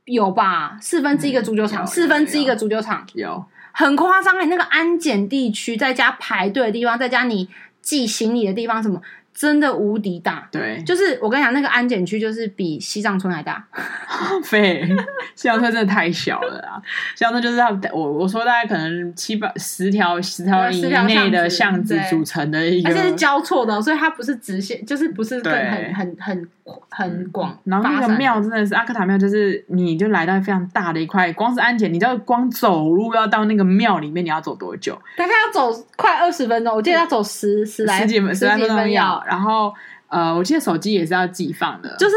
[0.05, 0.77] 有吧？
[0.79, 4.45] 四分之一个足球场，嗯、四分之一个足球场有，有很夸张哎！
[4.45, 7.49] 那个安检地区，再加排队的地方，再加你。
[7.81, 9.01] 寄行李的地方什么
[9.39, 13.65] 真的无敌大，对，就是我跟你讲，那个安检区就是比西藏村还大。
[14.52, 14.86] 对，
[15.34, 16.75] 西藏村真的太小了啊！
[17.15, 26.47] 西藏村就是他，我我说大概可能七八十条十条以内的巷子组成的一个，而且是交错的，所以它不是直线，就是不是很很很很
[26.89, 27.58] 很广。
[27.63, 34.99] 然后那个庙真的是阿克塔庙，就是你就来到非常大的一块，光是安检，你知道光走路要到那个庙里面，你要走多久？
[35.17, 39.23] 大概要走快二十分钟，我记得要走十十来十几分十来分钟要。
[39.27, 39.73] 然后
[40.08, 42.15] 呃，我记得手机也是要寄放的，就是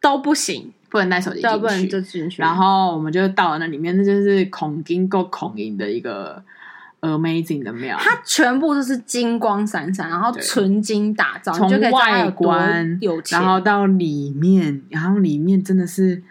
[0.00, 2.40] 都不行，不能带手机进去，不能就进去。
[2.40, 6.42] 然后我们就到了那里面，那就是孔金够孔银的一个
[7.08, 16.22] amazing 的庙，它全部都是金光闪闪，然后纯金打造，从外观有钱，然后到里面，然后里面真的是。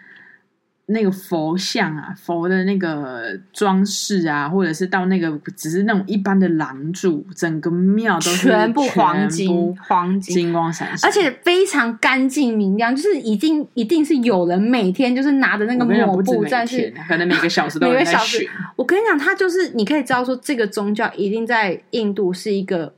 [0.86, 18.46] 那个佛像啊，佛的那个装饰啊，或者是到那个只是那种一般的廊柱，整个庙都是全部黄金，黄金金光闪闪，而且非常干净明亮，就是一定一定是有人每天就是拿着那个抹布在去，可能每个小时都有 人在巡。
[18.76, 22.92] 我跟你讲，他就是你可以知道说，这个宗教一定在印度是一个，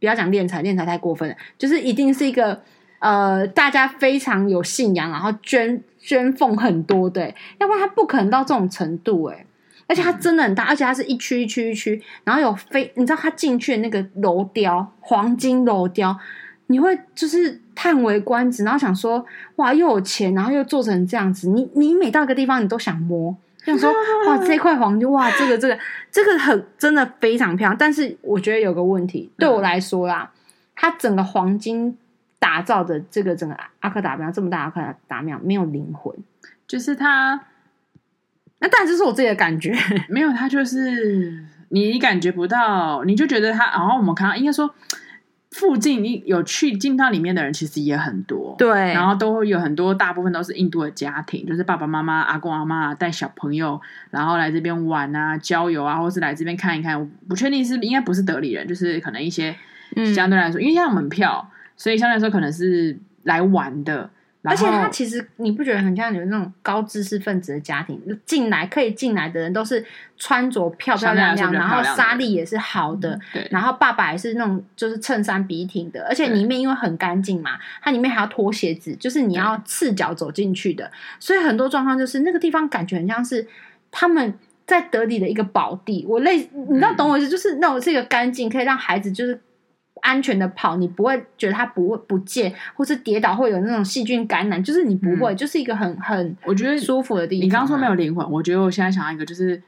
[0.00, 2.62] 不要讲敛财，敛财太过分了，就是一定是一个。
[3.00, 9.46] 呃，大家非常有信仰，然后捐捐奉很多，对，要不然他不可能到这种程度，哎，
[9.86, 16.18] 而且它真的很大，而且它是一区一区一区，然后有非，你知道他进去的那个楼雕，黄金楼雕，
[16.66, 23.92] 你会就是叹为观止，然后想说，哇，又有钱，然后又做成这样子，你你每到一个地方，你都想摸，想说，
[24.26, 25.78] 哇，这块黄金，哇，这个这个
[26.10, 30.32] 这个很真的非常漂亮，但是我觉得有个问题，对我来说啦，
[30.74, 31.96] 它整个黄金。
[32.40, 36.12] 打造的这个整个阿克达庙这么大，阿克达庙没有灵魂，
[36.66, 37.40] 就是他。
[38.62, 39.74] 那当然这是我自己的感觉，
[40.10, 43.64] 没有他就是你感觉不到，你就觉得他。
[43.70, 44.74] 然后我们看到，应该说
[45.50, 48.92] 附近你有去进到里面的人其实也很多，对。
[48.92, 57.00] 然后都会有很多，大部分都是印度的家庭，就是爸爸妈妈、阿公阿妈带小朋友，然后来这边玩啊、郊游啊，或是来这边看一看。
[57.00, 59.56] 我不确定是应该不是德里人，就是可能一些
[60.14, 61.50] 相对来说，嗯、因为像门票。
[61.80, 64.10] 所以相对来说，可能是来玩的，
[64.42, 69.82] 而且他其实你不觉得很像有那种高知识分子的家庭，进来可以进来的人都是
[70.18, 83.48] 穿着漂漂亮亮，然后沙粒也是好的，嗯、对，然后爸爸也是那种就是衬衫笔挺的，而且里面因为很干净嘛，它里面还要脱鞋子，就是你要赤脚走进去的，所以很多状况就是那个地方感觉很像是
[83.90, 84.34] 他们
[84.66, 89.40] 在德里的一个宝地，我类你知道懂我意思，就是那种是一个干净，可以让孩子就是。
[90.02, 97.46] 安全的跑，你不会觉得它不会不见，或是跌倒会有那种细菌感染，就是你不会，嗯、就是一个很很我觉得舒服的地方。
[97.46, 99.62] 你刚刚说没有灵魂，我觉得我现在想到一个，就是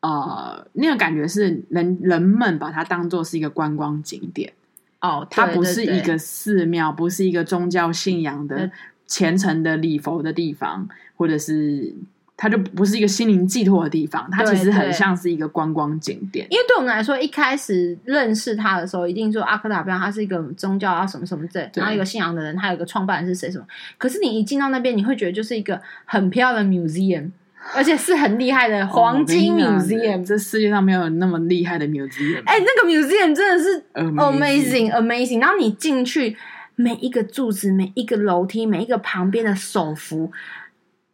[0.00, 4.52] 呃，那个感觉是人人们把它当做是一个观光景点
[5.00, 8.70] 哦，它不是一个寺庙，不是一个宗教信仰的
[9.06, 11.94] 虔诚的礼佛的地方，或者是。
[12.42, 16.46] 它就不是一个心灵寄托的地方，它其实很像是一个观光景点。
[16.48, 23.64] 因为对我们来说，一开始认识它的时候，一定说阿克达，比方它是一个宗教啊什么什么这，然后一个信仰的人，他有一个创办人是谁什么。
[23.98, 27.30] 可是你一进到那边，你会觉得就是一个很漂亮的 museum，
[27.76, 30.24] 而且是很厉害的黄金 museum。
[30.24, 32.42] 这世界上没有那么厉害的 museum。
[32.46, 35.42] 哎，那个 museum 真的是 amazing amazing。
[35.42, 36.34] 然后你进去，
[36.74, 40.32] 每一个柱子、每一个楼梯、每一个旁边的手扶，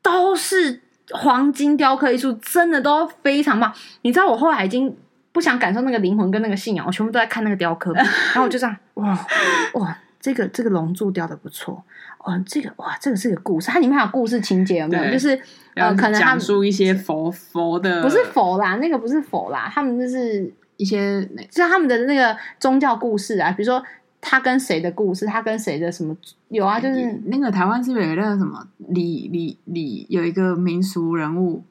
[0.01, 0.83] 都是。
[1.13, 4.95] 黄金雕刻艺术真的都非常棒，你知道我后来已经
[5.33, 9.27] 不想感受那个灵魂跟那个信仰，我全部都在看那个雕刻， 然后我就这样哇
[9.75, 11.85] 哇，这个这个龙柱雕的不错，
[12.25, 15.13] 哇这个哇这个是个故事，它里面还有故事情节有没有？
[15.13, 15.41] 就是
[15.75, 23.83] 呃可能讲述一些佛佛的，不是佛啦，那个不是佛啦，他们就是一些就是他们的那个宗教故事啊，比如说。
[24.29, 26.17] 他跟谁的故事，他跟谁的什么
[26.49, 26.81] 有啊？
[26.81, 31.63] 就是那个台湾是不是有一个什么李李李有一个民俗人物？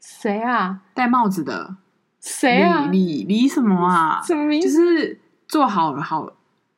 [0.00, 0.80] 谁啊？
[0.94, 1.76] 戴帽子的？
[2.22, 2.86] 谁啊？
[2.90, 4.22] 李李什么啊？
[4.26, 4.66] 什么名字？
[4.66, 6.22] 就是做好了好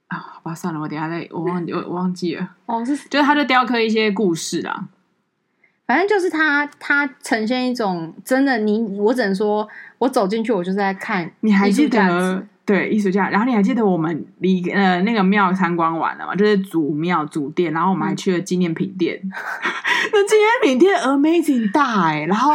[0.09, 2.57] 啊，好吧，算了，我等下再，我忘记我忘记了。
[2.66, 4.88] 哦，是就是他就雕刻一些故事啦。
[5.87, 11.31] 反正就是他，他呈现一种真的你，我只能说，我走进去，我就是在看。
[11.42, 13.31] 你还记得对艺术家？
[13.31, 16.35] 然后你还记得我们离呃那个庙参观完了吗？
[16.35, 19.18] 就是祖庙祖殿，然后我们还去了纪念品店。
[20.12, 22.52] 那纪念品店 amazing 大哎、欸，然后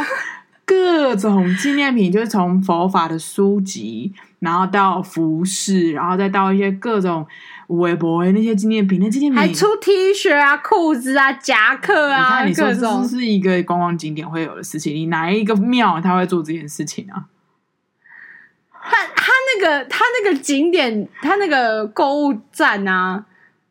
[0.65, 7.25] 各种纪念品，就是从佛法的书籍，然后到服饰，然后再到一些各种。
[7.71, 14.93] 微博那些纪念品，那纪念品还出 T 恤啊、裤子啊、夹克啊，你看，你说这是一个观光景点会有的事情。
[14.93, 17.23] 你哪一个庙他会做这件事情啊？
[18.83, 23.23] 他他那个他那个景点，他那个购物站啊，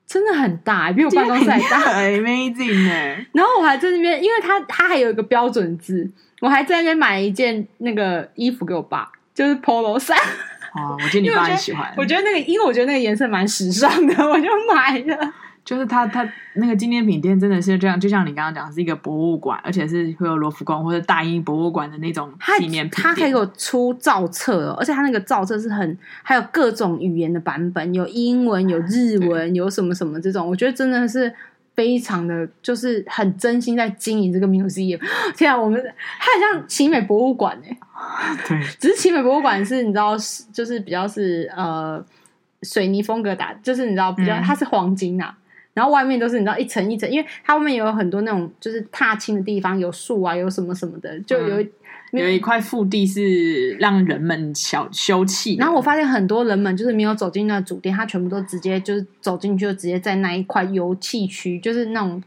[0.06, 3.26] 真的很大，比我办公室还大，amazing 哎！
[3.32, 10.16] 然后我还在那边，因为他他还有一个标准字，我还在那边买了一件那个衣服给我爸，就是 Polo 衫。
[10.72, 11.92] 哦，我觉得你爸很喜欢。
[11.98, 15.34] 我觉得那个，因为我觉得那个颜色蛮时尚的，我就买了。
[15.64, 23.02] 就是他他那个纪念品店真的是这样，就像你刚刚讲，是一个博物馆，而且是会有罗浮宫或者大英博物馆的那种纪念品。
[23.02, 31.32] 他还有出造册哦，而且他那个造册是很还有各种语言的版本，有英文、有日文、有什么什么这种，我觉得真的是。
[31.72, 35.00] 非常的就是很真心在经营这个 museum。
[35.34, 35.82] 天啊，我们
[36.18, 37.78] 它很像奇美博物馆哎，
[38.46, 40.14] 对，只是奇美博物馆是你知道，
[40.52, 42.04] 就是比较是呃
[42.64, 45.32] 水泥风格打，就是你知道比较它是黄金呐、
[45.74, 51.60] 然后外面都是你知道一层一层，因为它外面有很多那种就是踏青的地方，有树啊，有什么什么的，就有。
[51.62, 51.70] 嗯
[52.12, 62.20] 有一块腹地是让人们小休憩，然后我发现很多人们就是没有走进那主殿，他全部都直接就是走进去就直接在那一块游憩区，就是那种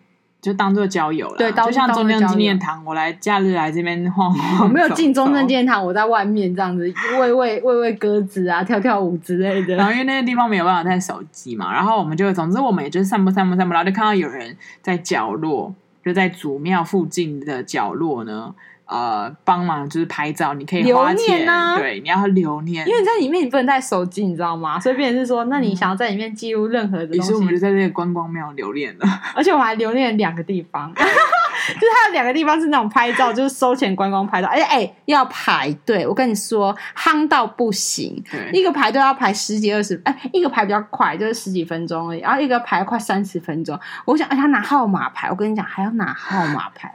[0.43, 1.38] 就当做交友了。
[1.38, 4.67] 对，就像中正纪念堂，我来假日来这边晃晃。
[4.67, 6.84] 我没有进中正纪念堂，我在外面这样子
[7.17, 9.77] 喂喂喂喂鸽子啊，跳跳舞之类的。
[9.77, 18.53] 然后因为那个地方没有办法带手机嘛，然后我们就总之我们也就是散步散步散步，然后就看到有人在角落，就在祖庙附近的角落呢。
[18.86, 24.80] 呃，帮忙就是拍照，你可以花钱，留念啊、对，你要留念，因为你在里面你不能带手机，你知道吗？
[24.80, 46.93] 所以变成是说，那你想要在里面记录任何的东西，于是我们就在这个观光庙留念了，而且我们还留念两个地方， 就是它有两个地方是那种拍照，就是收钱观光拍照，而且哎要排队，我跟你说，夯到不行，一个排队要排十几二十，哎，一个排比较快，就是十几分钟而已，然后一个排快三十分钟，我想哎，他拿号码牌，我跟你讲，还要拿号码牌。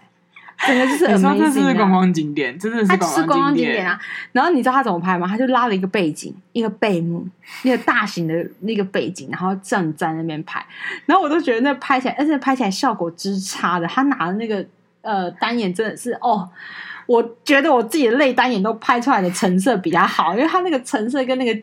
[0.66, 4.00] 整个就是 amazing，这是观光景点，真的是观光景点，观光景点啊！
[4.32, 5.26] 然后你知道他怎么拍吗？
[5.26, 7.26] 他就拉了一个背景，一个背幕，
[7.62, 10.64] 那个大型的那个背景，然后站在那边拍。
[11.06, 13.86] 然后我都觉得那拍起来，而且拍起来效果之差的。
[13.86, 14.64] 他拿的那个
[15.02, 16.48] 呃单眼真的是哦，
[17.06, 21.62] 我觉得我自己的泪单眼都拍出来的成色比较好，因为他那个成色跟那个。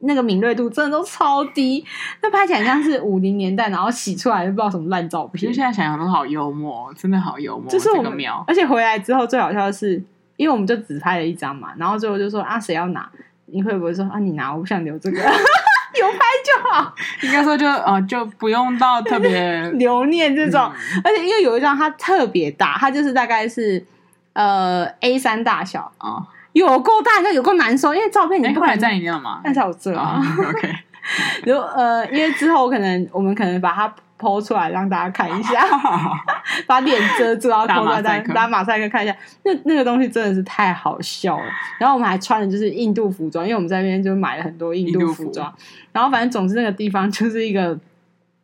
[0.00, 1.84] 那个敏锐度真的都超低，
[2.22, 5.40] 那拍起来像是五零年代，然后洗出来就不知道什么烂照片。
[5.40, 7.70] 其实现在想想都好幽默，真的好幽默。
[7.70, 8.12] 就是我们
[8.46, 10.02] 而且回来之后最好笑的是，
[10.36, 13.08] 因为我们就只拍了一张嘛，然后最后就说啊，谁要拿？
[13.46, 14.52] 你会不会说啊，你拿？
[14.52, 16.94] 我不想留这个， 有拍就好。
[17.22, 20.60] 应该说就啊、呃，就不用到特别 留念这种。
[20.62, 23.84] 嗯、而且因为有一张它特别大，它就是大概是
[24.32, 26.10] 呃 A 三大小啊。
[26.10, 26.26] 哦
[26.60, 30.74] 有够大，就有够难受，因为照片你不可能在里面嘛，但是我这啊，OK。
[31.46, 35.64] 如呃，因为之后我可能我们可能把它 PO 出来让大家看一下，
[36.66, 39.14] 把脸遮住，然后来大家打马赛克看一下。
[39.44, 41.44] 那那个东西真的是太好笑了。
[41.78, 45.52] 然后我们还穿的就是印度服装，因为我们在那边就买了很多印度服装。
[45.92, 47.78] 然后反正总之那个地方就是一个。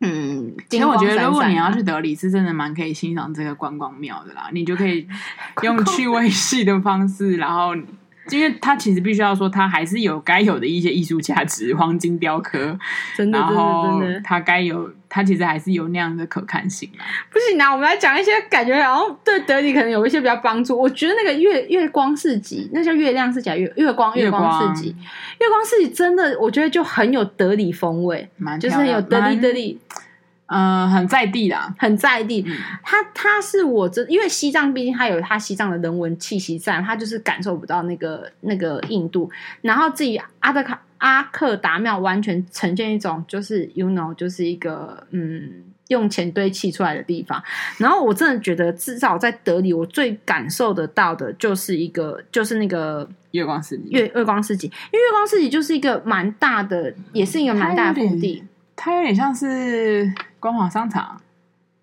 [0.05, 4.49] 嗯，其实我觉得，如果你要去德里，是真的蛮可以欣赏这个观光庙的啦。
[4.51, 5.07] 你就可以
[5.61, 7.73] 用趣味系的方式，然后，
[8.29, 12.77] 因为他其实必须要说，他还是有该有的一些艺术价值，黄金雕刻，
[13.17, 17.03] 真的，真的，真的，它该有，他其实还是有那样的可看性啊。
[17.31, 20.79] 不行啊，我们来讲一些感觉，然后对德里可能有一些比较帮助。
[20.79, 24.95] 我觉得那个月月光市集，那叫月亮市集，月月光月光市集，
[25.39, 29.79] 月光市集真的，我觉得就很有德里风味，就是很有德里德里。
[30.47, 32.45] 嗯，很在地啦，很在地。
[32.83, 39.31] 他他是我这，因为西藏毕竟他有他西藏的人文气息在，他就是感受不到那个那个印度。
[39.61, 47.41] 然后自己阿德卡阿克达庙完全呈现一种就是 you know 就是一个嗯用钱堆砌出来的地方。
[47.77, 58.43] 然后我真的觉得至少在德里，我最感受得到的就是一个就是那个月光市集，月月光市集，因为月光市集就是一个蛮大的，也是一个蛮大的腹地。
[58.75, 61.19] 它有点像是光华商场，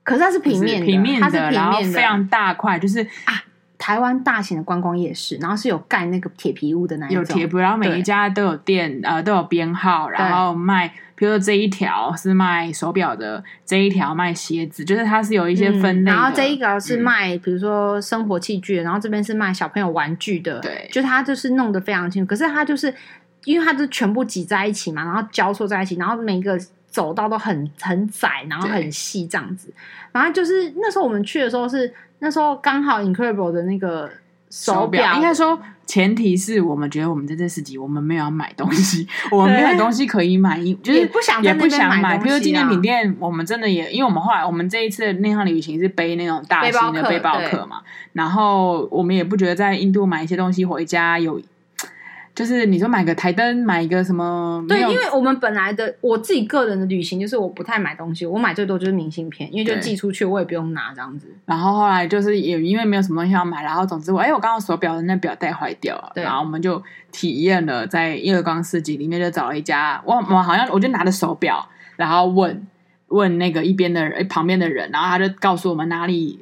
[0.02, 3.42] 可是它是平面的，平面的，它是平面的，非常大块，就是啊。
[3.82, 16.12] 台湾大型的观光夜市，然后是有盖那个铁皮屋的那一种，有铁皮，然后每一家都有店，呃，都有编号，然后卖，比如说这一条是卖手表的，这一条卖鞋子，就是它是有一些分类、嗯。
[16.12, 22.28] 然后这一个是卖，嗯、比如说生活器具，然后这边是卖小朋友玩具的，对，就它就是弄得非常清楚。
[22.28, 22.94] 可是它就是
[23.44, 26.60] 因为它就全部挤在一起嘛，然后交错在一起，然后每一个
[26.90, 29.72] 走道都很很窄，然后很细这样子。
[30.12, 31.90] 然后就是那时候我们去的时候是。
[32.22, 34.10] 那时候刚好 Incredible 的那个
[34.50, 42.18] 手表，应该说前提是我们觉得我们在这四集我们没有要买东西，我们没有东西可以买， 就是也不想也不想买。
[42.18, 47.80] 比如纪念品店，我们真的也，因为我们后来我们这一次那趟旅行是背那种大型的背包客嘛，
[48.12, 51.40] 然后我们也不觉得在印度买一些东西回家有。
[52.40, 54.64] 就是你说买个台灯，买一个什么？
[54.66, 61.26] 对，因为我们本来的我自己个人的旅行就是我不太买东西，我买最多就是明信片，因为就寄出去我也不用拿这样子。
[61.44, 66.82] 然后后来就是也因为没有什么东西要买，然后总之我哎、欸，我刚刚手表的那表带坏掉了，然后我们就
[67.12, 72.66] 体验了在月光市集里面就找了一家，我我好像我就拿着手表，然后问
[73.08, 76.40] 问那个一边的人旁边的人，然后他就告诉我们哪里。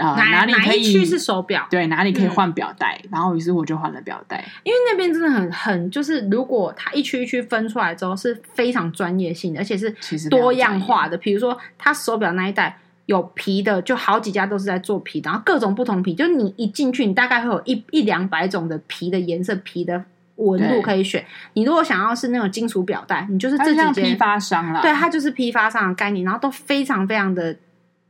[0.00, 1.66] 啊，哪里可以去是手表？
[1.70, 2.98] 对，哪里可以换表带？
[3.04, 9.94] 嗯、然后于是我就换了表带，因为那边真的很很，就是如果它一区一区分出来之后是非常专业性的，而且是
[10.30, 11.16] 多样化的。
[11.16, 20.04] 比如说，它手表那一带有皮的，就好几家都是在做皮的，然后各种不同皮，就是你一进去，你大概会有一一两百种的皮的颜色、皮的
[20.36, 21.24] 纹路可以选。
[21.52, 24.80] 你如果想要是那种金属表带，你就是这几间批发商了。
[24.80, 27.56] 对，它就是批发商的概念，然后都非常非常的。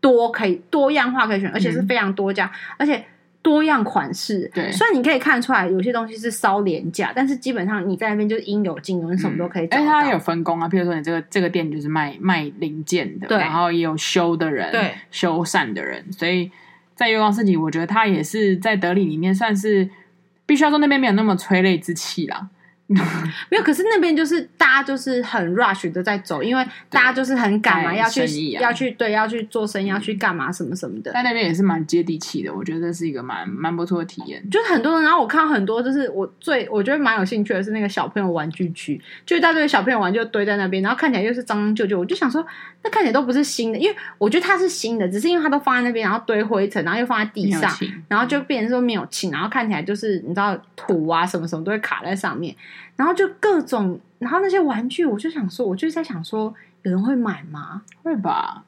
[0.01, 3.05] 多可以多样化可以选，而且是非常多家，嗯、而且
[3.43, 4.51] 多样款式。
[4.55, 9.83] 对，虽然你可以看出来有些东西是稍廉价，但是基本上你在那边就是应有尽有，你什么都可以找到。
[9.83, 16.13] 哎、嗯，它有分工啊，譬如说你这个这个店就是卖卖零件的，然后也有修的人，对，修缮的人。
[16.13, 16.51] 所以
[16.95, 19.89] 在月光市集，我觉得它也是在德里里面算是
[20.47, 22.49] 必须要说那边没有那么催泪之气啦。
[23.49, 28.23] 没有，可是那边就是大家就是很 rush 的在走，因为大家就是很赶嘛，要去、
[28.57, 31.13] 啊、要去对要去做生意，要去干嘛什么什么的。
[31.13, 34.43] 在那边也是蛮接地气的，我觉得这是一个蛮蛮不错的体验。
[34.51, 42.45] 就是很多人，然后我看到很多，就是我最我觉得蛮有兴趣的是那个小朋友玩具区，就一大堆小朋友玩具堆在那边，然后看起来又是脏脏旧旧，我就想说，
[42.83, 47.73] 那看起来都不是新的，因为我觉得它是新的，只是因为它都放在那边，然后堆灰尘，然后又放在地上，
[48.09, 52.53] 然后就变成说没有清，然后看起来就是你知道土啊什么什么都会卡在上面。
[52.97, 57.83] 然后就各种，然后那些玩具，我就想说，我就在想说，有人会买吗？
[58.03, 58.65] 会吧。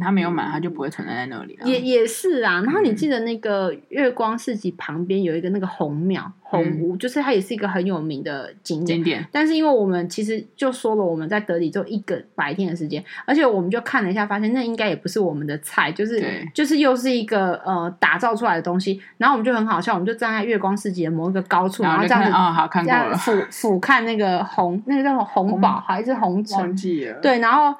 [0.00, 1.58] 他没有买，他就不会存在在那里。
[1.64, 2.60] 也也是啊。
[2.64, 8.98] 然后你记得那个月光市集旁边有一个那个红庙红屋，就是它也是一个很有名的景点。
[8.98, 9.26] 景点。
[9.30, 16.22] 但是因为我们其实就说了，我们在德里只有一个白天的时间，而且我们就看了一下，发现那应该也不是我们的菜，就是
[16.54, 19.00] 就是又是一个呃打造出来的东西。
[19.18, 26.58] 然后我们就很好笑，我们就站在月光市集的某一个高处，然后这样子啊、哦，好看过了，俯俯瞰那个红那个叫什么红宝还是红城？
[26.60, 27.20] 忘记了。
[27.20, 27.74] 对，然后。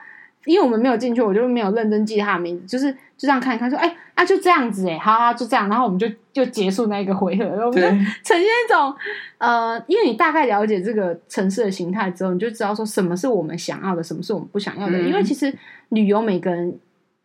[0.45, 8.93] 因为我们没有进去，我就没有认真记他的名字，就是就这样看一看，说，哎、欸，啊，就这样子，哎，好好，就这样，然后我们就就结束那一个回合，我们就呈现一种，
[9.39, 14.99] 呃，因为你大概了解这个城市的形态之后，你就知道说什么是我们想要的，什么是我们不想要的。
[14.99, 15.57] 嗯、因为其实
[15.91, 16.77] 旅游，每个人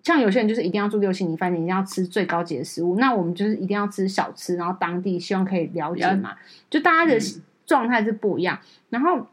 [0.04, 6.36] 像有些人就是一定要住六星级饭店，一定要吃最高级的食物，那我们就是一定要吃小吃，然后当地希望可以了解嘛，
[6.70, 7.20] 就大家的
[7.66, 8.60] 状态是不一样，
[8.90, 9.26] 然后。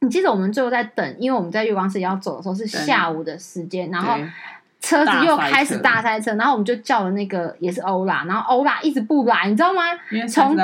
[0.00, 4.14] 你记得我们最后在等，因为我们在月光市要走的时候是下午的时间，然后
[4.80, 9.82] 车子又开始大塞车，然后我们就叫了那个也是欧拉，然后欧拉一直不来，你知道吗？
[10.28, 10.56] 从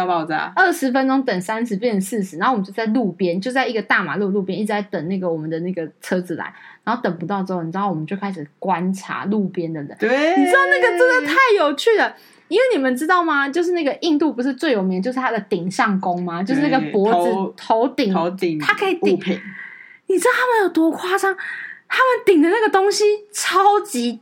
[0.55, 6.55] 二十分钟等三十变成四十，然后我们就在路边，就在一个大马路路边一直在等那个我们的那个车子来，
[6.85, 12.15] 然后等不到之后，你知道我们就开始观察路边的人，对，你知道那个真的太有趣了。
[12.49, 13.49] 因为你们知道吗？
[13.49, 16.43] 就是那个印度不是最有名，就是它的顶上弓吗？
[16.43, 19.19] 就是那个脖子头顶，头顶，它可以顶。
[20.07, 21.35] 你知道他们有多夸张？
[21.89, 24.21] 他们顶的那个东西超级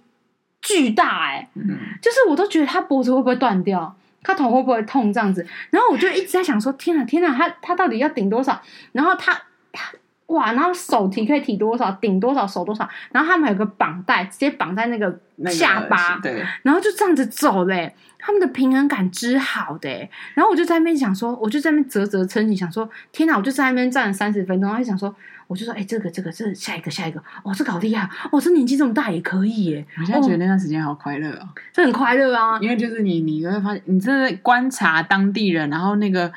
[0.61, 5.47] 巨大，欸，哎，嗯，就是我都觉得他脖子会不会断掉，他头会不会痛这样子。
[5.71, 8.61] 然后我就一直在想说：天哪，天哪，他他到底要顶多少？
[8.93, 9.33] 然后他
[9.73, 9.91] 他
[10.27, 11.91] 哇，然后手提可以提多少？
[11.93, 12.47] 顶多少？
[12.47, 12.89] 手多少？
[13.11, 15.19] 然后他们还有个绑带，直接绑在那个
[15.51, 17.95] 下巴，那个，对，然后就这样子走嘞，欸。
[18.25, 19.91] 他们的平衡感之好的，
[20.35, 23.37] 然后我就在那边想说，我就在那边啧啧称奇，想说天哪！
[23.37, 25.13] 我就在那边站了三十分钟，然后就想说，
[25.49, 29.87] 我就说，哎，这个这个这下一个下一个，哦，这个好厉害，哦，这年纪这么大也可以耶！
[29.99, 36.33] 我现在觉得那段时间好快乐哦，这很快乐啊，因为就是你你会发现，你真的观察当地人，然后那个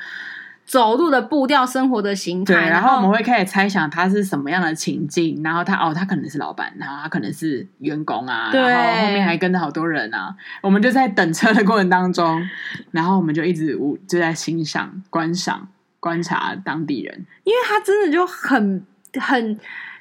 [0.66, 2.54] 走路的步调、生活的形态。
[2.54, 10.34] 对，然后我们会开始猜想他是什么样的情境，然后他哦，他可能是老板，然后他可能是员工啊，对，然后后面还跟着好多人啊。
[10.60, 12.42] 我们就在等车的过程当中，
[12.90, 15.68] 然后我们就一直就在欣赏、观赏、
[16.00, 18.84] 观察当地人，因为他真的就很
[19.20, 19.58] 很。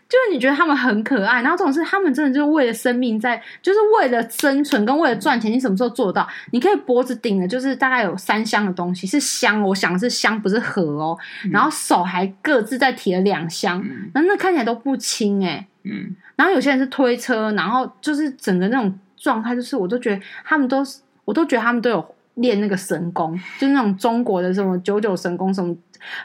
[0.08, 6.28] 就是你觉得他们很可爱，然后这种是他们真的就是为了生命在，就是为了生存跟为了赚钱，你什么时候做到？
[6.52, 11.18] 你可以脖子顶的，就是大概有三箱的东西，是箱，我想的是箱，不是盒哦。
[11.44, 13.84] 嗯、然后手还各自在提了两箱，
[14.14, 15.68] 那、嗯、那看起来都不轻哎、欸。
[15.84, 16.16] 嗯。
[16.36, 25.76] 然后有些人是推车，然后就是整个那种状态，就是我都觉得他们都是，我都觉得他们都有练那个神功，就是那种中国的什么九九神功什么。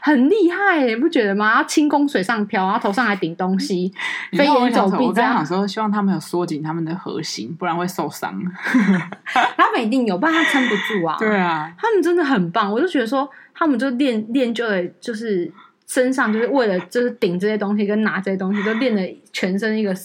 [0.01, 1.63] 很厉害，你不觉得吗？
[1.63, 3.91] 轻功水上漂，然后头上还顶东西，
[4.33, 4.97] 飞檐走壁。
[5.03, 8.41] 我刚想说，希望他们有缩紧他们的核心，不然会受伤。
[9.57, 11.15] 他们一定有，不然他撑不住啊。
[11.19, 15.51] 对啊，他们真的很棒，我就觉得说，他们就练练就了，就是
[15.87, 19.01] 身上就是为了就是顶这些东西跟拿这些东西，就练了
[19.31, 19.95] 全身一个。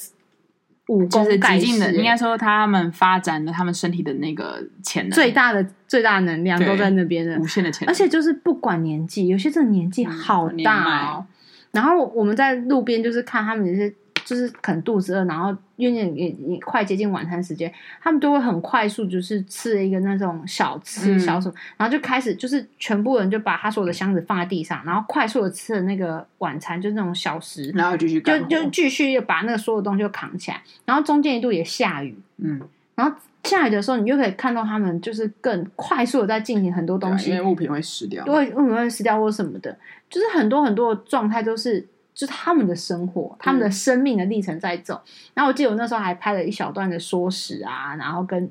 [0.88, 11.26] 武功就是极尽的，应该说他们发展的他们身体的那个潜能，最大的最大的能量都在那边的无限的潜能，而且就是不管年纪，有些真的年纪好大哦。
[11.72, 13.92] 然后我们在路边就是看他们有些。
[14.26, 17.72] 就是可能肚子饿，然后因为也也快接近晚餐时间，
[18.02, 32.60] 他们都会很快速，就是吃一个那种小吃小什么，嗯、然后就开始就是全部人就把他所有的箱子放在地上，然后快速的吃了那个晚餐，就是那种小食，然后继续就就继续把那个所有东西都扛起来，然后中间一度也下雨，嗯，
[32.96, 39.78] 然后下雨的时候，你就可以看到他们就是更快速的在进行很多东西，因为物品会湿掉，因为物品会湿掉或什么的，
[40.10, 41.86] 就是很多很多的状态都是。
[42.16, 44.94] 就是他们的生活，他们的生命的历程在走。
[45.04, 48.50] 嗯、然后我记得我那时候还拍了一小段的说史啊，然后跟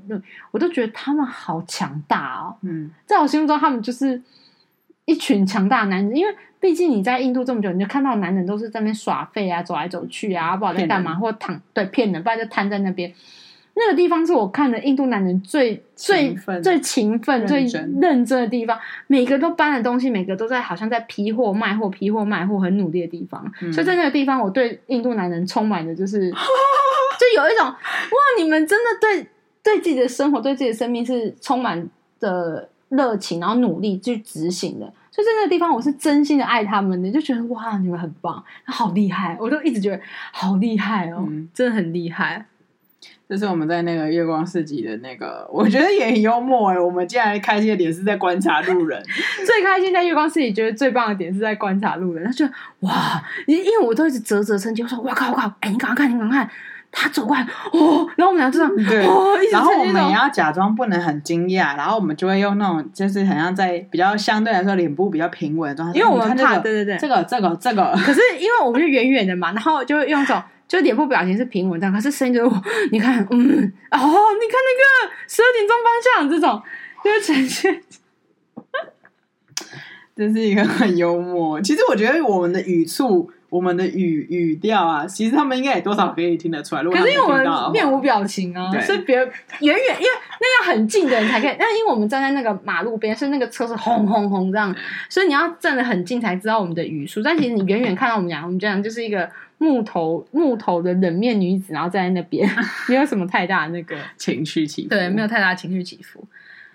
[0.52, 2.56] 我都觉得他们好强大哦。
[2.62, 4.22] 嗯，在我心目中，他们就是
[5.06, 6.16] 一群强大男人。
[6.16, 13.12] 因为毕竟你在印度这么久，你就看到男人都是在那边耍废啊，走来走去啊，不知道在干嘛，或躺对骗人，不然就瘫在那边。
[13.78, 17.66] 那个地方是我看的印度男人最最最勤奋、最
[18.00, 18.80] 认真的地方。
[19.08, 23.46] 每个都搬的东西，每个都在好像在批货卖货、批货卖货，很努力的地方。
[23.62, 29.28] 嗯、所以在那个地方，我对印度男人充满的就是， 就有一种哇，你们真的对
[29.62, 31.86] 对自己的生活、对自己的生命是充满
[32.22, 34.86] 的热情，然后努力去执行的。
[35.12, 39.38] 所以在那个地方，我是真心的爱他们的，就觉得哇，你们很棒，好厉害！
[39.40, 40.00] 我都一直觉得
[40.32, 42.46] 好厉害哦，嗯、真的很厉害。
[43.28, 46.80] 这是我们在那个月光市集的那个，我觉得也很幽默哎。
[46.80, 49.02] 我们竟然开心的点是在观察路人，
[49.48, 52.24] 最开心在月光市集，觉得最棒的点是在观察路人。
[52.24, 52.46] 他就
[52.82, 56.50] 哇，因因为我都一直啧啧称奇，我说哇靠哇靠，哎，你赶快看，你赶快看，
[56.92, 57.42] 他走过来
[57.74, 70.44] 哦，然后我们俩就这样对，哦、然后我们也要假装不能很惊讶，然后我们就会用那种就是好像在比较相对来说脸部比较平稳的状态，因为我们怕，这个、对对对，这个这个这个，可是因为我们就远远的嘛，然后就会用这种。
[70.68, 72.44] 就脸部表情是平稳的，可是声音就，
[72.92, 76.62] 你看，嗯，哦，你看那个十二点钟方向这种，
[77.04, 77.84] 就是呈现，
[80.16, 81.62] 这是一个很幽默。
[81.62, 86.82] 其实我觉得我们的语速、我们的语语调啊，其实他们应该也多少可以听得出来。
[86.82, 89.26] 如果可是因为我们面无表情啊，所以别人
[89.62, 91.56] 远远，因为那要很近的人才可以。
[91.60, 94.76] 那因为我们站在那个马路边，所以那个车是轰轰轰这样，
[95.10, 97.22] 所以你要站得很近才知道我们的语速。
[97.24, 99.30] 但其实你远远看到我们俩，我们这样就是一个。
[99.58, 102.48] 木头木头的冷面女子，然后站在那边，
[102.90, 106.22] 没有什么太大的那个情绪起伏，对，没有太大的情绪起伏。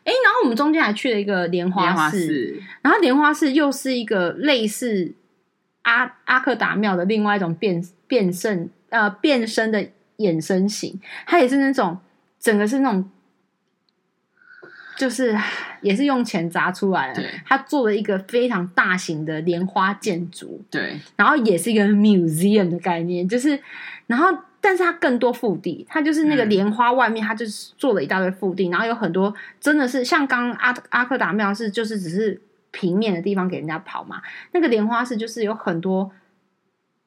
[0.03, 5.13] 哎，然后我们中间还去了一个莲花寺，然后莲花寺又是一个类似
[5.91, 9.87] 阿阿克达庙的另外一种变变身呃变身的
[10.19, 11.99] 衍生型，它也是那种
[12.39, 13.11] 整个是那种。
[14.97, 15.35] 就是
[15.81, 17.31] 也是用钱砸出来的，对。
[17.47, 23.59] 他做了一个非常大型的莲花建筑，对，然后也是一个 museum 的概念，就是，
[24.09, 24.27] 然后
[24.61, 32.39] 但是它更多腹地，它就是那个莲花外面，它就是做了一大堆腹地，嗯、然后有很多真的是像刚阿阿克达庙是就是只是
[32.71, 34.21] 平面的地方给人家跑嘛，
[34.53, 36.11] 那个莲花是就是有很多。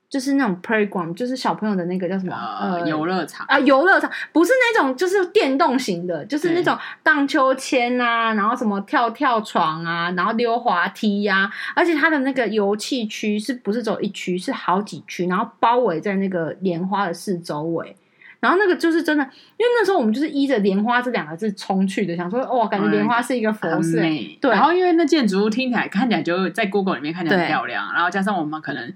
[0.09, 2.35] 就是那种 playground，就是小朋友的那个叫什么？
[2.35, 17.95] 呃，游乐场啊，游乐场不是那种，就是电动型的，就是那种荡秋千啊，然后什么跳跳床啊，然后溜滑梯呀、啊，而且它的那个游戏区是不是走一区，是好几区，然后包围在那个莲花的四周围，
[18.43, 24.51] 然后那个就是真的，因为那时候我们就是依着莲花这两个字冲去的，想说哇，感觉莲花是一个佛寺，美对。
[24.51, 28.93] 然后因为那建筑物听起来看起来就在 Google 里面看起来很漂亮，然后加上我们可能。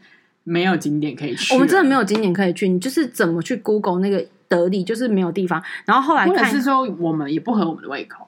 [0.50, 2.70] 没有景点可以去，我们真的没有景点可以去。
[2.70, 5.62] 你就是怎么去 Google 那个德里，就是没有地方。
[5.84, 8.26] 然后后来看，或者是说我们也不合我们的胃口。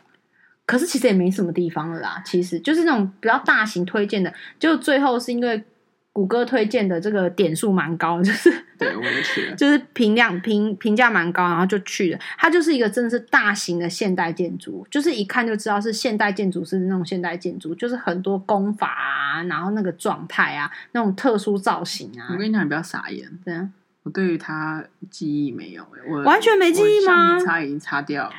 [0.66, 2.22] 可是其实也没什么地方了啦。
[2.26, 5.64] 其实就是那种比较大型推荐的，就最后是因为。
[6.12, 12.20] 谷歌推荐的这个点数蛮高，就是对我也去了， 就是评量评评价蛮高，然后就去了。
[12.38, 22.28] 它就是一个真的是大型的现代建筑，就是一看就知道是现代建筑是那种现代建筑，就是很多工法啊，然后那个状态啊，那种特殊造型啊。
[22.32, 23.70] 我跟你讲，你不要傻眼，对啊，
[24.04, 27.40] 我对于它记忆没有，我完全没记忆吗？
[27.40, 28.34] 擦已经擦掉了，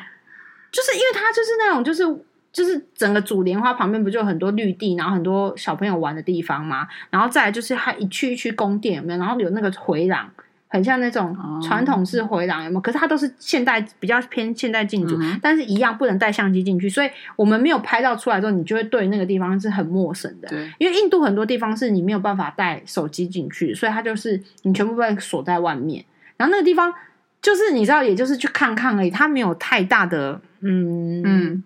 [0.71, 2.05] 就是因为它就是那种就是。
[2.53, 6.88] 就是整个主莲花旁边不就有很多绿地，然后很多小朋友玩的地方吗？
[7.11, 9.18] 然后再来就是它一区一区宫殿有没有？
[9.18, 10.28] 然后有那个回廊，
[10.66, 12.80] 很像那种传统式回廊有没有？
[12.80, 20.48] 可是它都是现代比较偏现代建筑，嗯、但是一样不能带相机进去，所以我们没有拍照出来之后，你就会对那个地方是很陌生的。
[20.48, 26.05] 对，因为印度很多地方是你没有办法带手机进去，所以它就是你全部被锁在外面。
[26.36, 26.92] 然后那个地方
[27.40, 31.64] 就是你知道，也就是去看看而已，它没有太大的嗯嗯。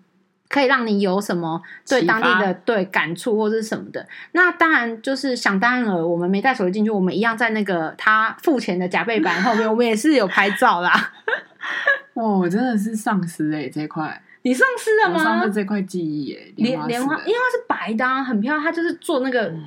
[0.49, 4.07] 可以让你有什么对当地的对感触或者是什么的？
[4.31, 11.13] 那当然就是想当然了，我们没带手机进去，我们一样在那个他付钱的夹背板 后面，我们也是有拍照啦。
[12.13, 15.23] 哦，我真的是丧失哎、欸，这块你丧失了吗？
[15.23, 19.41] 丧失这块记忆哎、欸，莲莲花，因为它是白的、啊，很漂亮，它就是做那个。
[19.47, 19.63] 嗯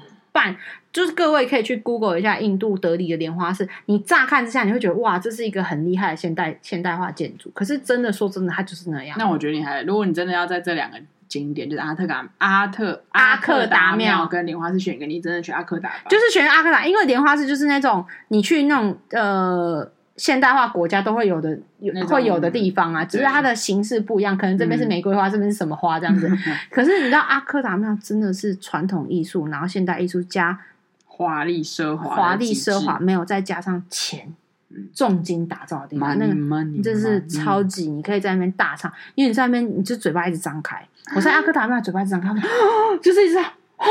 [0.92, 7.50] 就是各位可以去 Google 一下印度德里的莲花寺，你乍看之下你会觉得哇，这是一个很厉害的现代现代化建筑。
[7.54, 9.16] 可是真的说真的，它就是那样。
[9.18, 19.90] 那我觉得你还，如果你真的要在这两个景点，就是阿特嘎阿特阿克达庙跟莲花寺选一个，你真的选阿克达，就是选阿克达，因为莲花寺就是那种你去那种呃。
[20.18, 26.28] 现代化国家都会有的有会有的地方啊，只是它的形式不一样，可能这边是玫瑰花，嗯、这边是什么花这样子。
[26.72, 30.58] 可是你知道阿克达庙真的是传统艺术，然后现代艺术加
[31.18, 34.32] 华丽奢华，华丽奢华没有再加上钱，
[34.94, 40.80] 重金打造的地方，那个这是超级，你可以在那边大唱，因为你在那边你就嘴巴一直张开。
[41.16, 42.32] 我在阿克达那嘴巴一直张开，
[43.02, 43.38] 就是一直。
[43.78, 43.84] 哦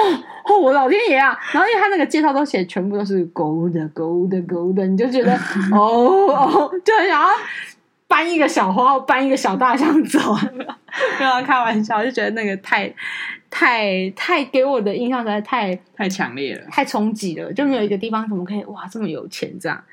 [0.46, 1.38] 哦，我老天爷啊！
[1.54, 5.34] 然后因为他那个介绍都写全部都是 gold gold gold，你就觉得
[5.72, 7.28] 哦哦，就很想要
[8.08, 10.20] 搬一个小花，搬一个小大象走。
[11.20, 12.94] 没有开玩笑，就觉得那个太
[13.50, 17.52] 太太给我的印象实在太太强烈了，太冲击了。
[17.54, 19.84] 就没有一个地方怎么可以哇这么有钱这样？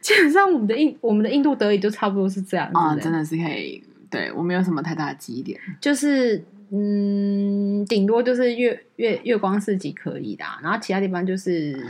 [0.00, 3.82] 基本上我们的印我们的印度德语就差不多是这样啊、哦，真的是可以。
[4.08, 6.44] 对我没有什么太大的记忆点，就是。
[6.72, 11.80] 嗯，顶多就是月月月光市集可以的，然后其他地方就是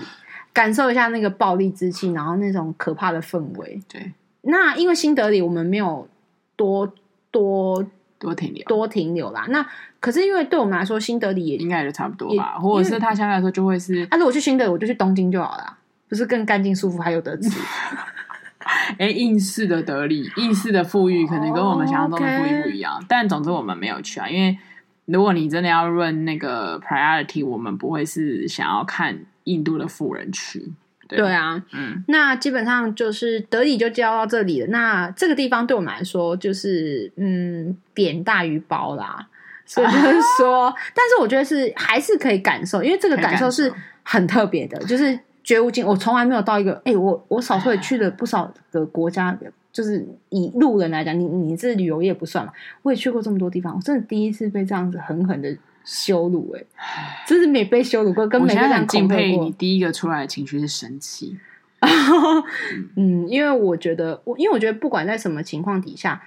[0.53, 3.81] 感受一下那个暴力之气，然后那种可怕的氛围。
[3.89, 4.12] 对，
[4.47, 6.09] 那因为新德里我们没有
[6.57, 6.93] 多
[7.31, 7.85] 多
[8.19, 9.47] 多停留多停留啦。
[9.49, 9.67] 那
[10.01, 15.79] 可是因为对我们来说，新德里也应该也就差不多吧，或者是他相对来说就会是，那如果去新德里，我就去东京就好了，
[16.09, 17.51] 不是更干净舒服还有得吃？
[18.99, 22.95] 哎，印式的德里，印式的富裕，可能跟我们想象中的富裕不一样。
[22.95, 23.05] Oh.
[23.09, 24.59] 但总之我们没有去啊，因为
[25.05, 30.73] 如果你真的要论那个 priority，我们不会是想要看印度的富人区。
[31.09, 34.67] 对，对啊，嗯，那基本上就是德里就交到这里了。
[34.69, 39.29] 那这个地方对我们来说，就是嗯，点大于包啦。
[39.65, 45.19] 所以就是 说，但是我觉得是还是可以感受，因为这个感受是很特别的，就是。
[45.47, 49.39] 绝无仅，我从来没有到一个，哎、欸，我我少说也去了不少的国家，
[49.71, 52.53] 就是以路人来讲，你你这旅游业不算嘛，
[52.83, 59.34] 我也去过这么多地方，我真的第一次被这样子狠狠的羞辱、欸，哎，真是没被羞辱过，跟每个人很敬佩。
[59.39, 61.39] 你第一个出来的情绪是生气，
[62.97, 66.22] 嗯，因为我觉得，我因为我觉得不管在什么情况底下，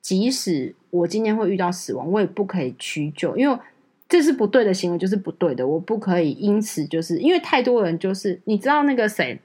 [0.00, 3.58] 即使我今天会遇到死亡，我也不可以屈就，因为。
[4.08, 5.64] 这是不对的行为，就是不对的。
[5.64, 9.40] 我不可以因此就是因为太多人就是你知道那个谁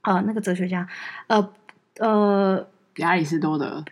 [0.00, 0.88] 呃，那个哲学家
[1.26, 1.52] 呃
[1.98, 3.84] 呃亚里士多德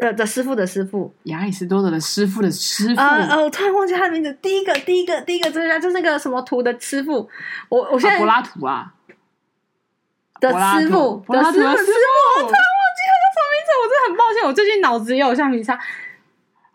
[0.00, 4.32] 呃的师傅的师傅亚里士多德的师傅的师傅呃呃，我突然忘记他的名字。
[4.42, 7.28] 第一个第一个第一个哲学家就是那个什么图的师傅，
[7.68, 8.92] 我我现在、啊、柏拉图啊
[10.40, 15.78] 的师傅柏拉图的师傅，我突然忘记他叫什么名字，我真的很抱歉，我最近脑子也有橡皮擦。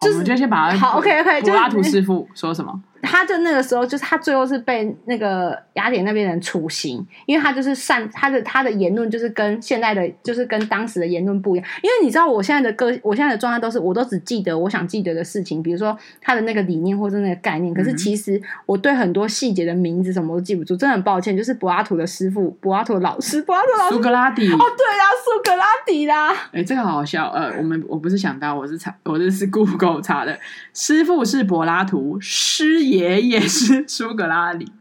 [0.01, 1.41] 就是、我们就先把它好，OK OK。
[1.41, 2.79] 柏拉图师傅说什么？
[3.05, 11.67] 他就那个时候，就是他最后是被那个雅典那边人处刑，因为他就是善他的他的言论就是跟现在的就是跟当时的言论不一样。
[11.81, 17.73] 因为你知道我现在的个我现在的状态都是我都只记得我想记得的事情，比如说他的那个理念或者那个概念。
[17.73, 21.35] 可是其实我对很多细节的名字什么都记不住，真的很抱歉。
[21.35, 24.43] 就是柏拉图的师傅，柏拉图的老师，柏拉图老师，苏格拉底。
[24.45, 26.31] 哦，对啦，苏格拉底啦。
[26.31, 27.29] 哎、欸，这个好好笑。
[27.31, 30.37] 呃，我们我不是想到，我是查，我这是 Google 查的。
[30.73, 33.83] 师傅是柏拉图，师爷爷爷是。
[33.87, 34.71] 苏格拉底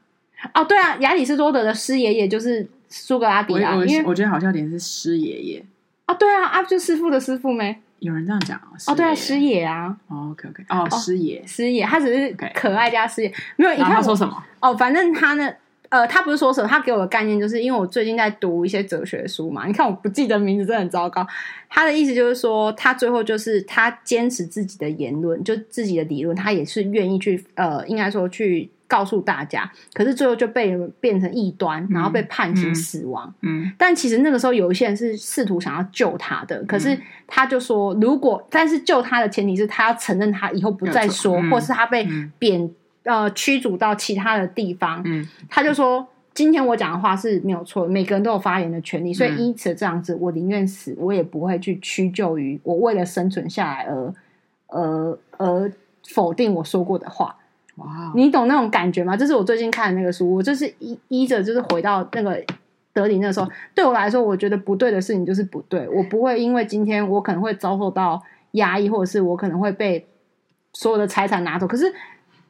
[0.54, 3.74] 哦，对啊，亚里士多德的师爷爷就是苏格拉底啊。
[3.84, 5.64] 因为我觉得好笑点是师爷爷
[6.06, 14.42] 啊，对啊，啊，就师傅的师傅没有人这样讲哦，对啊，师爷啊，OK OK，哦，师爷，师爷，他只是可爱加师爷，没有，你看我说什么？
[14.60, 15.50] 哦，反正他呢。
[15.94, 19.64] 呃，他不是说什么，他给我的概念就是因为我最近在读一些哲学书嘛。
[19.64, 21.24] 你看我不记得名字，真的很糟糕。
[21.68, 29.70] 他的意思就是说，他最后就是他坚持自己的言论，就自己的理论，他也是愿意去呃，应该说去告诉大家。
[29.92, 33.32] 可是最后就被变成异端，然后被判刑死亡。
[33.42, 42.04] 嗯，嗯，但其实那个时候有一些人是试图想要救他的，可是他就说，如果但是救他的前提是他要承认他以后不再说，嗯、或是他被
[42.40, 42.68] 贬。
[43.04, 54.14] 呃，驱逐到其他的地方，嗯，他就说，今天我讲的话是没有错，每个人都有发言的权利，所以因此这样子，我宁愿死，我也不会去屈就于我为了生存下来而，
[54.68, 55.72] 而，而
[56.08, 57.36] 否定我说过的话。
[57.76, 59.14] 哇，你懂那种感觉吗？
[59.14, 62.42] 这是我最近看的那个书，我就是依依着就是回到那个
[62.94, 70.06] 德里那个时候，对我来说，我觉得不对的事情就是不对，我不会因为今天我可能会遭受到压抑，或者是我可能会被
[70.72, 71.92] 所有的财产拿走，可是。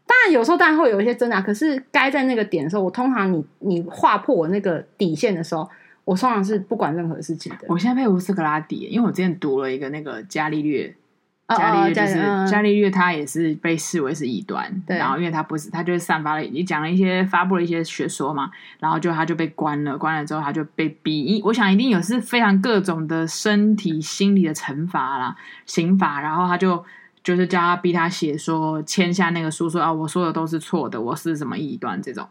[0.06, 5.68] 当然，有时候当然会有一些挣扎，可是该在那个点的时候，我通常你你划破我那个底线的时候，
[6.04, 7.66] 我通常是不管任何事情的。
[7.68, 10.94] 我现在佩服斯格拉底，因为我之前读了一个那个伽利略，
[11.48, 14.98] 伽利略就是伽利略，他也是被视为是异端，对。
[14.98, 18.50] 然后因为他不是，他就是散发了，你讲了一些发布了一些学说嘛，
[18.80, 25.34] 然后就他就被关了，关了之后他就被逼，我想一定有是非常各种的身体、心理的惩罚啦、
[25.64, 26.84] 刑罚，然后他就。
[27.24, 32.28] 就是叫他逼他写说签下那个书说啊，我说的都是错的，我是什么异端这种，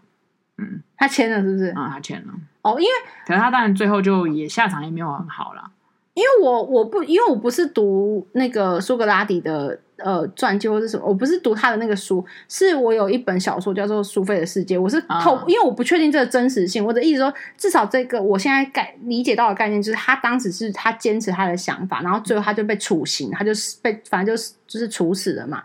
[0.57, 1.65] 嗯，他签了是不是？
[1.71, 2.33] 啊、嗯，他签了。
[2.61, 2.91] 哦，因为
[3.25, 5.71] 可是他当然最后就也下场也没有很好啦。
[6.13, 9.79] 因为我我不因为我不是读那个苏格拉底的。
[9.97, 11.05] 呃，传记或是什么？
[11.05, 14.77] 我不是读他的那个书，是我有一本小说叫做《苏菲的世界》。
[14.81, 16.83] 我是透，因为我不确定这个真实性。
[16.83, 25.63] 我的意思说，至少这个我现在概理解到的概念就是，他当时是他坚持他的想法，然后最后他就被处刑，他就是被反正就是就是处死了嘛。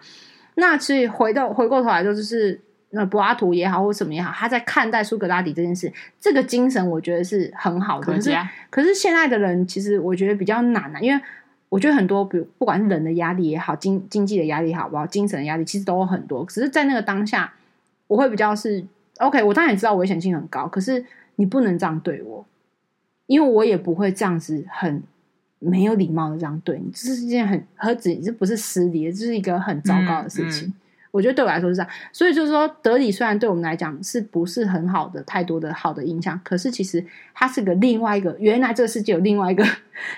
[0.54, 8.06] 那所以回到回过头来说，就是那柏拉图也好，或什么也好，他在看待苏格拉底这件事，这个精神我觉得是很好的。
[8.06, 8.36] 可是，
[8.70, 11.22] 可是现在的人其实我觉得比较难啊，因为。
[11.70, 16.42] 我觉得很多，比如不管是人的压力也好，经经济的压力也好，不好，精神的压力其实都有很多。
[16.46, 17.52] 只是在那个当下，
[18.06, 18.82] 我会比较是
[19.18, 19.42] OK。
[19.42, 21.04] 我当然也知道危险性很高，可是
[21.36, 22.46] 你不能这样对我，
[23.26, 25.02] 因为我也不会这样子很
[25.58, 26.90] 没有礼貌的这样对你。
[26.90, 30.68] 这是一件很何止这不是失礼，这是一个很糟糕的事情。
[30.68, 30.74] 嗯嗯
[31.10, 37.04] 我觉得对我来说是这样，所以就是说，德里虽然对我们来讲是不是很好的、太多的好的印象，可是其实
[37.34, 39.66] 它是个另外一个，原来这个世界有另外一个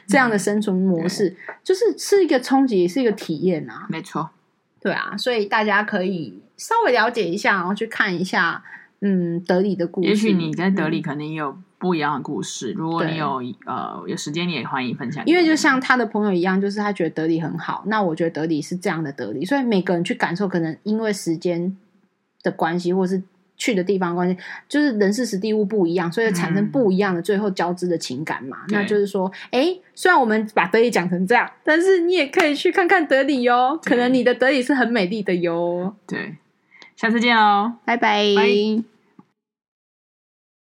[0.07, 3.87] 这样的生存模式，嗯、就是是一个冲击，也是一个体验啊。
[3.89, 4.31] 没错，
[4.81, 8.63] 对啊，所以大家可以稍微了解一下，然后去看一下，
[9.01, 10.09] 嗯，德里的故事。
[10.09, 11.57] 也许你在德里可能有。
[11.81, 15.25] 不一样的故事，如果你有呃有时间，你也欢迎分享。
[15.25, 21.75] 因为就像他的朋友一样，就是他觉得德里很好，那我觉得德里是这样的德里，所以每个人去感受，可能因为时间
[22.43, 23.23] 的关系，或是
[23.57, 24.37] 去的地方关系，
[24.69, 28.59] 就是人事实地物不一样，所以产生不一样的最后交织的情感嘛。
[28.69, 35.97] 嗯、那就是说，哎，虽然我们把德里讲成这样，但是你也可以去看看德里哟，可能你的德里是很美丽的哟。
[36.07, 36.37] 对，
[36.95, 38.23] 下次见哦，拜拜。
[38.37, 39.00] 拜。